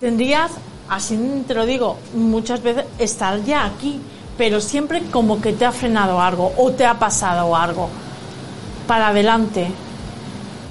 [0.00, 0.50] tendrías,
[0.90, 4.00] así te lo digo, muchas veces estar ya aquí,
[4.36, 7.88] pero siempre como que te ha frenado algo o te ha pasado algo.
[8.86, 9.68] Para adelante,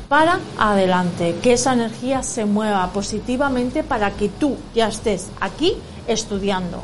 [0.10, 6.84] para adelante, que esa energía se mueva positivamente para que tú ya estés aquí estudiando.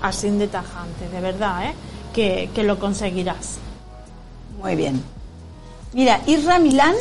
[0.00, 1.74] Así de tajante, de verdad, ¿eh?
[2.14, 3.58] que, que lo conseguirás.
[4.62, 5.02] Muy bien.
[5.94, 6.94] Mira, Isra Milán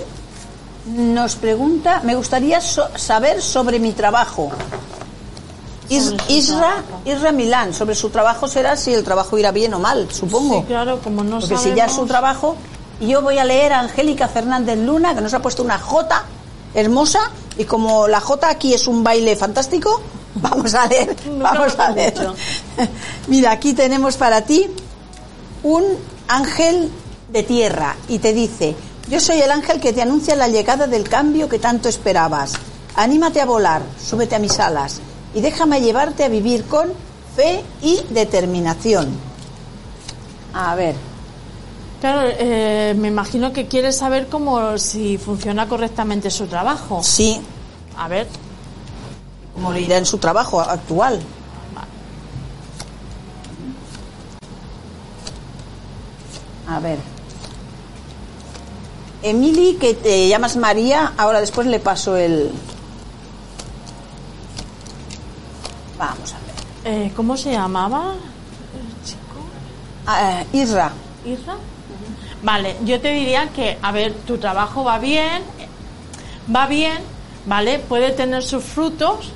[0.95, 4.51] nos pregunta, me gustaría saber sobre mi trabajo.
[5.91, 10.61] Isra, Isra Milán, sobre su trabajo será si el trabajo irá bien o mal, supongo.
[10.61, 12.55] Sí, claro, como no Porque si ya es su trabajo,
[13.01, 16.23] y yo voy a leer a Angélica Fernández Luna, que nos ha puesto una J
[16.73, 17.19] hermosa,
[17.57, 20.01] y como la J aquí es un baile fantástico,
[20.35, 22.13] vamos a leer, vamos a leer.
[23.27, 24.67] Mira, aquí tenemos para ti
[25.63, 25.83] un
[26.29, 26.89] ángel
[27.33, 28.75] de tierra y te dice,
[29.09, 32.53] yo soy el ángel que te anuncia la llegada del cambio que tanto esperabas.
[32.95, 35.01] Anímate a volar, súbete a mis alas
[35.33, 36.89] y déjame llevarte a vivir con
[37.35, 39.09] fe y determinación.
[40.53, 40.95] A ver.
[42.01, 47.01] Claro, eh, me imagino que quieres saber cómo si funciona correctamente su trabajo.
[47.03, 47.39] Sí.
[47.97, 48.27] A ver.
[49.53, 51.21] ¿Cómo le irá en su trabajo actual?
[56.67, 56.97] A ver.
[59.23, 62.49] Emily, que te llamas María, ahora después le paso el...
[66.01, 67.05] Vamos a ver.
[67.05, 68.15] Eh, ¿Cómo se llamaba
[68.73, 69.45] el chico?
[70.07, 70.91] Ah, eh, Isra.
[71.23, 71.55] ¿Isra?
[72.41, 75.43] Vale, yo te diría que, a ver, tu trabajo va bien,
[76.53, 76.97] va bien,
[77.45, 77.77] ¿vale?
[77.77, 79.31] Puede tener sus frutos,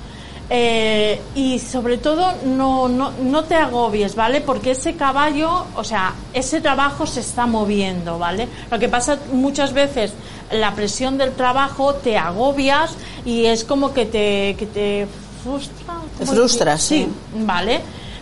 [0.49, 4.41] eh, y sobre todo no, no, no, te agobies, ¿vale?
[4.41, 8.47] Porque ese caballo, o sea, ese trabajo se está moviendo, ¿vale?
[8.71, 10.13] Lo que pasa muchas veces,
[10.51, 15.07] la presión del trabajo te agobias y es como que te, que te
[15.43, 15.94] frustra.
[16.17, 17.07] Te frustras, sí.
[17.45, 17.81] ¿Vale?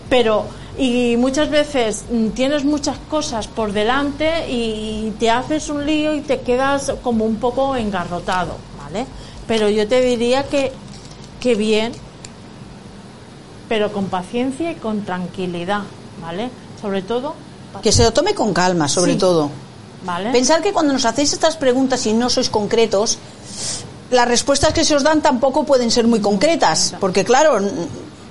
[0.10, 0.46] Pero,
[0.78, 2.04] y muchas veces
[2.36, 7.38] tienes muchas cosas por delante y te haces un lío y te quedas como un
[7.38, 9.06] poco engarrotado, ¿vale?
[9.48, 10.72] Pero yo te diría que,
[11.40, 11.94] que bien,
[13.70, 15.82] pero con paciencia y con tranquilidad,
[16.22, 16.50] ¿vale?
[16.82, 17.36] Sobre todo...
[17.82, 19.50] Que se lo tome con calma, sobre todo.
[20.06, 20.32] ¿Vale?
[20.32, 23.18] Pensar que cuando nos hacéis estas preguntas y no sois concretos,
[24.14, 27.60] las respuestas que se os dan tampoco pueden ser muy concretas, porque claro,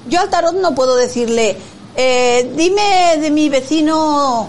[0.09, 1.57] yo al tarot no puedo decirle,
[1.97, 4.49] eh, dime de mi vecino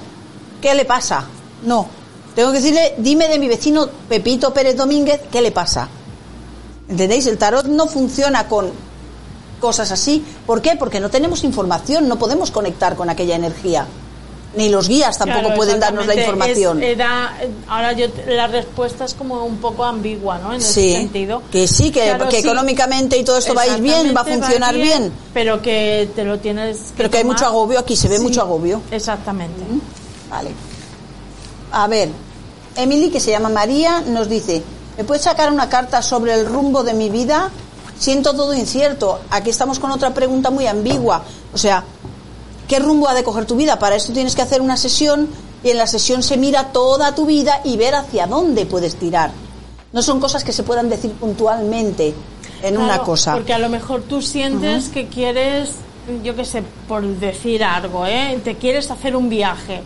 [0.62, 1.26] qué le pasa.
[1.64, 1.88] No,
[2.36, 5.90] tengo que decirle, dime de mi vecino Pepito Pérez Domínguez qué le pasa.
[6.90, 7.26] ¿Entendéis?
[7.28, 8.72] El tarot no funciona con
[9.60, 10.26] cosas así.
[10.46, 10.76] ¿Por qué?
[10.78, 13.88] Porque no tenemos información, no podemos conectar con aquella energía.
[14.56, 16.82] Ni los guías tampoco pueden darnos la información.
[17.68, 20.54] ahora yo, la respuesta es como un poco ambigua, ¿no?
[20.54, 21.42] En ese sentido.
[21.52, 25.12] Que sí, que, económicamente y todo esto va a ir bien, va a funcionar bien,
[25.34, 28.42] Pero que te lo tienes que Pero que hay mucho agobio, aquí se ve mucho
[28.42, 28.82] agobio.
[28.92, 29.62] Exactamente.
[30.30, 30.52] Vale.
[31.72, 32.10] A ver,
[32.76, 34.62] Emily, que se llama María, nos dice,
[34.98, 37.52] ¿me puedes sacar una carta sobre el rumbo de mi vida?
[38.04, 39.20] siento todo incierto.
[39.30, 41.24] Aquí estamos con otra pregunta muy ambigua.
[41.54, 41.84] O sea,
[42.68, 43.80] ¿qué rumbo ha de coger tu vida?
[43.80, 45.30] Para esto tienes que hacer una sesión
[45.64, 49.32] y en la sesión se mira toda tu vida y ver hacia dónde puedes tirar.
[49.92, 52.14] No son cosas que se puedan decir puntualmente
[52.64, 53.34] en una cosa.
[53.34, 55.72] Porque a lo mejor tú sientes que quieres,
[56.24, 58.40] yo qué sé, por decir algo, ¿eh?
[58.44, 59.82] Te quieres hacer un viaje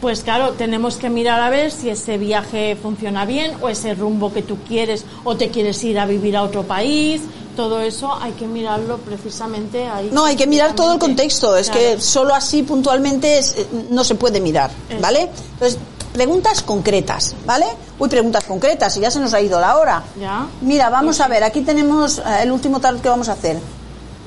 [0.00, 4.32] pues claro, tenemos que mirar a ver si ese viaje funciona bien o ese rumbo
[4.32, 7.22] que tú quieres o te quieres ir a vivir a otro país.
[7.56, 10.10] Todo eso hay que mirarlo precisamente ahí.
[10.12, 11.56] No, hay que mirar todo el contexto.
[11.56, 14.70] Es que solo así puntualmente eh, no se puede mirar,
[15.00, 15.28] ¿vale?
[15.54, 15.78] Entonces,
[16.12, 17.66] preguntas concretas, ¿vale?
[17.98, 20.02] Uy, preguntas concretas y ya se nos ha ido la hora.
[20.18, 20.46] Ya.
[20.62, 23.58] Mira, vamos a ver, aquí tenemos eh, el último tarot que vamos a hacer.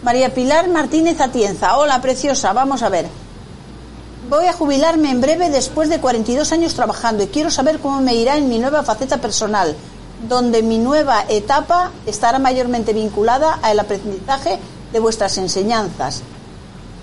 [0.03, 1.77] María Pilar Martínez Atienza.
[1.77, 2.53] Hola, preciosa.
[2.53, 3.07] Vamos a ver.
[4.29, 8.15] Voy a jubilarme en breve después de 42 años trabajando y quiero saber cómo me
[8.15, 9.75] irá en mi nueva faceta personal,
[10.27, 14.57] donde mi nueva etapa estará mayormente vinculada al aprendizaje
[14.91, 16.23] de vuestras enseñanzas.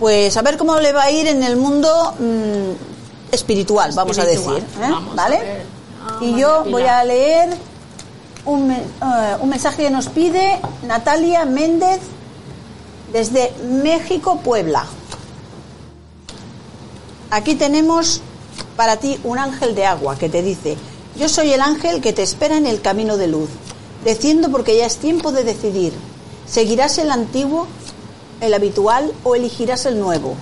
[0.00, 4.24] Pues a ver cómo le va a ir en el mundo mm, espiritual, vamos a
[4.24, 4.58] decir.
[4.58, 4.90] ¿eh?
[5.14, 5.62] ¿Vale?
[6.04, 7.50] Ah, y yo voy a leer
[8.46, 8.82] un, eh,
[9.40, 10.58] un mensaje que nos pide
[10.88, 12.00] Natalia Méndez
[13.12, 14.86] desde México, Puebla.
[17.32, 18.20] Aquí tenemos
[18.76, 20.76] para ti un ángel de agua que te dice,
[21.16, 23.50] yo soy el ángel que te espera en el camino de luz,
[24.04, 25.92] desciendo porque ya es tiempo de decidir.
[26.46, 27.66] ¿Seguirás el antiguo
[28.42, 30.34] el habitual o elegirás el nuevo.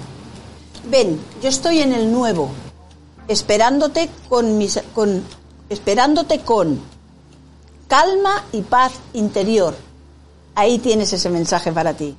[0.91, 2.51] Ven, yo estoy en el nuevo,
[3.28, 5.22] esperándote con mis, con,
[5.68, 6.80] esperándote con
[7.86, 9.76] calma y paz interior.
[10.55, 12.16] Ahí tienes ese mensaje para ti.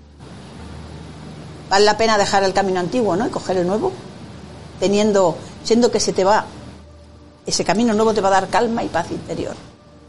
[1.69, 3.26] Vale la pena dejar el camino antiguo, ¿no?
[3.26, 3.91] Y coger el nuevo,
[4.82, 6.44] teniendo, siendo que se te va,
[7.46, 9.56] ese camino nuevo te va a dar calma y paz interior.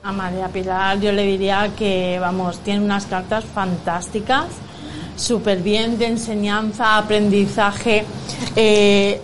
[0.02, 4.46] A María Pilar yo le diría que, vamos, tiene unas cartas fantásticas,
[5.14, 8.04] súper bien de enseñanza, aprendizaje.
[8.56, 9.20] Eh,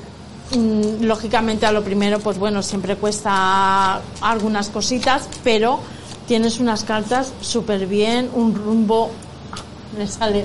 [0.55, 5.81] mm, lógicamente a lo primero, pues bueno, siempre cuesta algunas cositas, pero
[6.27, 9.11] tienes unas cartas súper bien, un rumbo,
[9.99, 10.45] me sale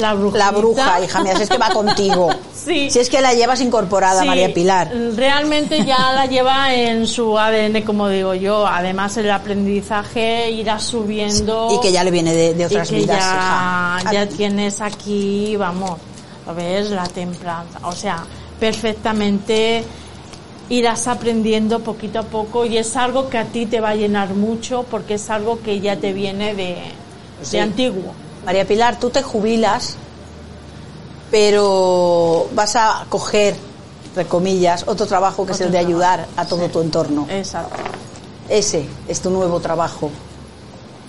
[0.00, 0.38] la bruja.
[0.38, 2.28] La bruja, hija mía, si es que va contigo.
[2.60, 2.90] Sí.
[2.90, 4.92] Si es que la llevas incorporada, Sí, María Pilar.
[5.16, 8.66] Realmente ya la lleva en su ADN, como digo yo.
[8.66, 11.68] Además, el aprendizaje irá subiendo.
[11.74, 14.12] Y que ya le viene de, de otras y que vidas, ya, hija.
[14.12, 15.92] ya tienes aquí, vamos,
[16.46, 17.78] lo ves, la templanza.
[17.84, 18.24] O sea,
[18.58, 19.84] perfectamente
[20.68, 24.34] irás aprendiendo poquito a poco y es algo que a ti te va a llenar
[24.34, 26.76] mucho porque es algo que ya te viene de,
[27.42, 27.52] Sí.
[27.56, 28.12] de antiguo.
[28.50, 29.94] María Pilar, tú te jubilas,
[31.30, 33.54] pero vas a coger,
[34.06, 36.72] entre comillas, otro trabajo que es el de trabajo, ayudar a todo sí.
[36.72, 37.28] tu entorno.
[37.30, 37.76] Exacto.
[38.48, 40.10] Ese es tu nuevo trabajo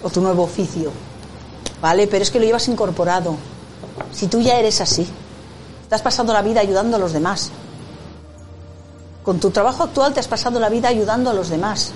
[0.04, 0.92] o tu nuevo oficio,
[1.82, 2.06] ¿vale?
[2.06, 3.36] Pero es que lo llevas incorporado.
[4.12, 5.08] Si tú ya eres así,
[5.90, 7.50] te has pasado la vida ayudando a los demás.
[9.24, 11.92] Con tu trabajo actual te has pasado la vida ayudando a los demás.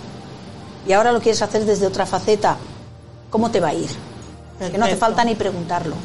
[0.88, 2.58] Y ahora lo quieres hacer desde otra faceta.
[3.30, 4.14] ¿Cómo te va a ir?
[4.60, 5.95] Que no hace falta ni preguntarlo.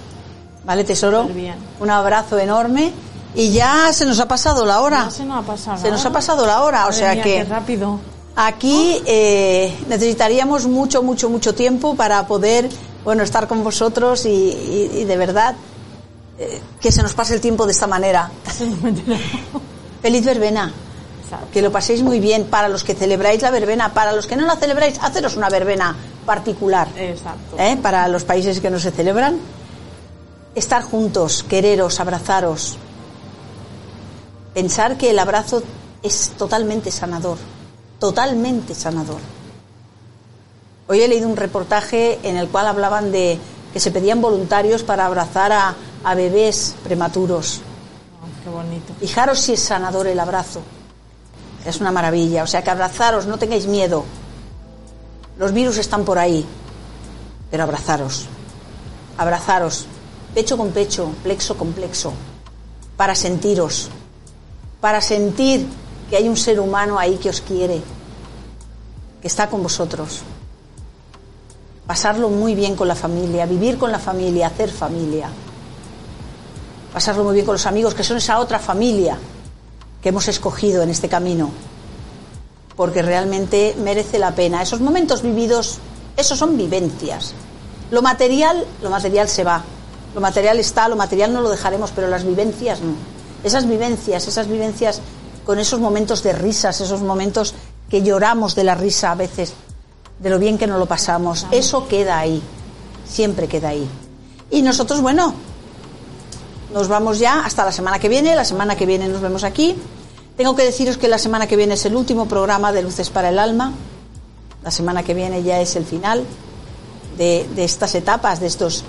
[0.64, 1.22] ¿Vale, tesoro?
[1.22, 1.54] Superbién.
[1.80, 2.92] Un abrazo enorme.
[3.34, 5.04] Y ya se nos ha pasado la hora.
[5.04, 5.76] Ya se nos ha pasado.
[5.80, 6.12] Se nos la ha hora.
[6.12, 8.00] pasado la hora, o sea mía, que qué rápido.
[8.34, 12.68] aquí eh, necesitaríamos mucho, mucho, mucho tiempo para poder,
[13.04, 15.54] bueno, estar con vosotros y, y- y de verdad
[16.38, 18.30] eh, que se nos pase el tiempo de esta manera.
[20.02, 20.72] Feliz verbena.
[21.22, 21.46] Exacto.
[21.52, 24.44] Que lo paséis muy bien para los que celebráis la verbena, para los que no
[24.46, 25.94] la celebráis, haceros una verbena
[26.30, 26.86] particular.
[26.96, 27.56] Exacto.
[27.58, 27.76] ¿eh?
[27.82, 29.40] Para los países que no se celebran,
[30.54, 32.78] estar juntos, quereros, abrazaros.
[34.54, 35.60] Pensar que el abrazo
[36.04, 37.36] es totalmente sanador,
[37.98, 39.18] totalmente sanador.
[40.86, 43.36] Hoy he leído un reportaje en el cual hablaban de
[43.72, 45.74] que se pedían voluntarios para abrazar a,
[46.04, 47.60] a bebés prematuros.
[48.22, 48.92] Oh, qué bonito.
[49.00, 50.60] Fijaros si es sanador el abrazo.
[51.66, 52.44] Es una maravilla.
[52.44, 54.04] O sea que abrazaros, no tengáis miedo.
[55.40, 56.46] Los virus están por ahí.
[57.50, 58.26] Pero abrazaros.
[59.18, 59.86] Abrazaros.
[60.32, 62.12] Pecho con pecho, plexo con plexo.
[62.96, 63.88] Para sentiros.
[64.80, 65.66] Para sentir
[66.08, 67.82] que hay un ser humano ahí que os quiere.
[69.20, 70.20] Que está con vosotros.
[71.86, 73.46] Pasarlo muy bien con la familia.
[73.46, 74.46] Vivir con la familia.
[74.46, 75.28] Hacer familia
[76.92, 79.16] pasarlo muy bien con los amigos, que son esa otra familia
[80.02, 81.50] que hemos escogido en este camino,
[82.80, 84.62] porque realmente merece la pena.
[84.62, 85.76] Esos momentos vividos,
[86.16, 87.34] esos son vivencias.
[87.90, 89.62] Lo material, lo material se va,
[90.14, 92.94] lo material está, lo material no lo dejaremos, pero las vivencias no.
[93.44, 95.02] Esas vivencias, esas vivencias
[95.44, 97.52] con esos momentos de risas, esos momentos
[97.90, 99.52] que lloramos de la risa a veces,
[100.18, 102.40] de lo bien que nos lo pasamos, eso queda ahí,
[103.06, 103.86] siempre queda ahí.
[104.50, 105.34] Y nosotros, bueno,
[106.72, 108.34] nos vamos ya hasta la semana que viene.
[108.34, 109.76] La semana que viene nos vemos aquí.
[110.36, 113.28] Tengo que deciros que la semana que viene es el último programa de Luces para
[113.28, 113.72] el Alma.
[114.62, 116.24] La semana que viene ya es el final
[117.18, 118.84] de, de estas etapas, de estos,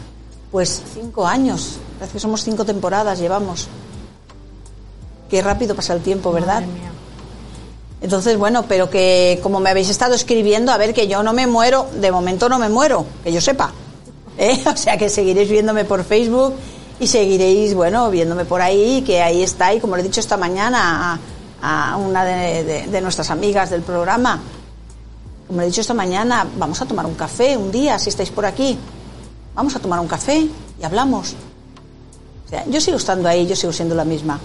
[0.52, 1.78] pues, cinco años.
[2.00, 3.68] Parece que somos cinco temporadas, llevamos.
[5.30, 6.62] Qué rápido pasa el tiempo, ¿verdad?
[6.62, 6.92] Madre mía.
[8.02, 11.46] Entonces, bueno, pero que como me habéis estado escribiendo, a ver, que yo no me
[11.46, 13.72] muero, de momento no me muero, que yo sepa.
[14.38, 14.60] ¿eh?
[14.74, 16.56] O sea, que seguiréis viéndome por Facebook
[17.02, 20.38] y seguiréis, bueno, viéndome por ahí, que ahí está, y como le he dicho esta
[20.38, 21.20] mañana
[21.60, 24.40] a, una de, de- nuestras amigas del programa,
[25.48, 28.30] como le he dicho esta mañana, vamos a tomar un café un día, si estáis
[28.30, 28.78] por aquí.
[29.56, 30.48] Vamos a tomar un café
[30.80, 31.34] y hablamos.
[32.46, 34.40] O sea, yo sigo estando ahí, yo sigo siendo la misma.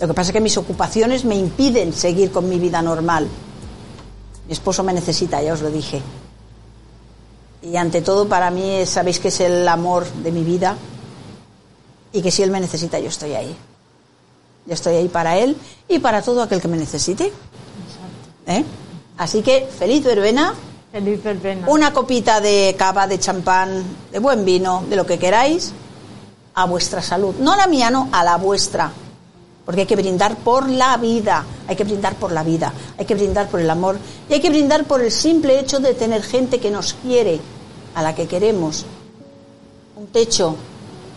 [0.00, 3.28] Lo que pasa es que mis ocupaciones me impiden seguir con mi vida normal.
[4.46, 6.00] Mi esposo me necesita, ya os lo dije.
[7.62, 10.76] Y ante todo, para mí, sabéis que es el amor de mi vida.
[12.12, 13.56] Y que si él me necesita, yo estoy ahí.
[14.66, 15.56] Yo estoy ahí para él
[15.88, 17.32] y para todo aquel que me necesite.
[18.46, 18.64] ¿Eh?
[19.16, 20.54] Así que, feliz verbena.
[20.92, 21.66] Feliz verbena.
[21.68, 25.72] Una copita de cava, de champán, de buen vino, de lo que queráis,
[26.54, 27.34] a vuestra salud.
[27.38, 28.92] No a la mía, no, a la vuestra.
[29.64, 33.14] Porque hay que brindar por la vida, hay que brindar por la vida, hay que
[33.14, 33.98] brindar por el amor
[34.28, 37.40] y hay que brindar por el simple hecho de tener gente que nos quiere,
[37.94, 38.84] a la que queremos.
[39.96, 40.56] Un techo,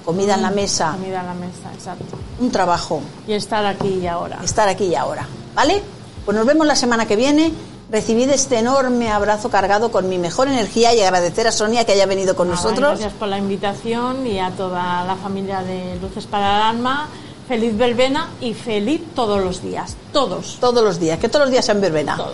[0.05, 2.17] comida en la mesa, Comida en la mesa, exacto.
[2.39, 4.39] un trabajo, Y estar aquí y ahora.
[4.43, 5.81] estar aquí y ahora, ¿vale?
[6.25, 7.51] Pues nos vemos la semana que viene.
[7.91, 12.07] Recibid este enorme abrazo cargado con mi mejor energía y agradecer a Sonia que haya
[12.07, 12.79] venido con nosotros.
[12.79, 17.07] Gracias por la invitación y a toda la familia de Luces para el Alma.
[17.47, 19.95] Feliz verbena y feliz todos los días.
[20.11, 20.57] Todos.
[20.59, 22.15] Todos los días, que todos los días sean verbena.
[22.17, 22.33] Todo.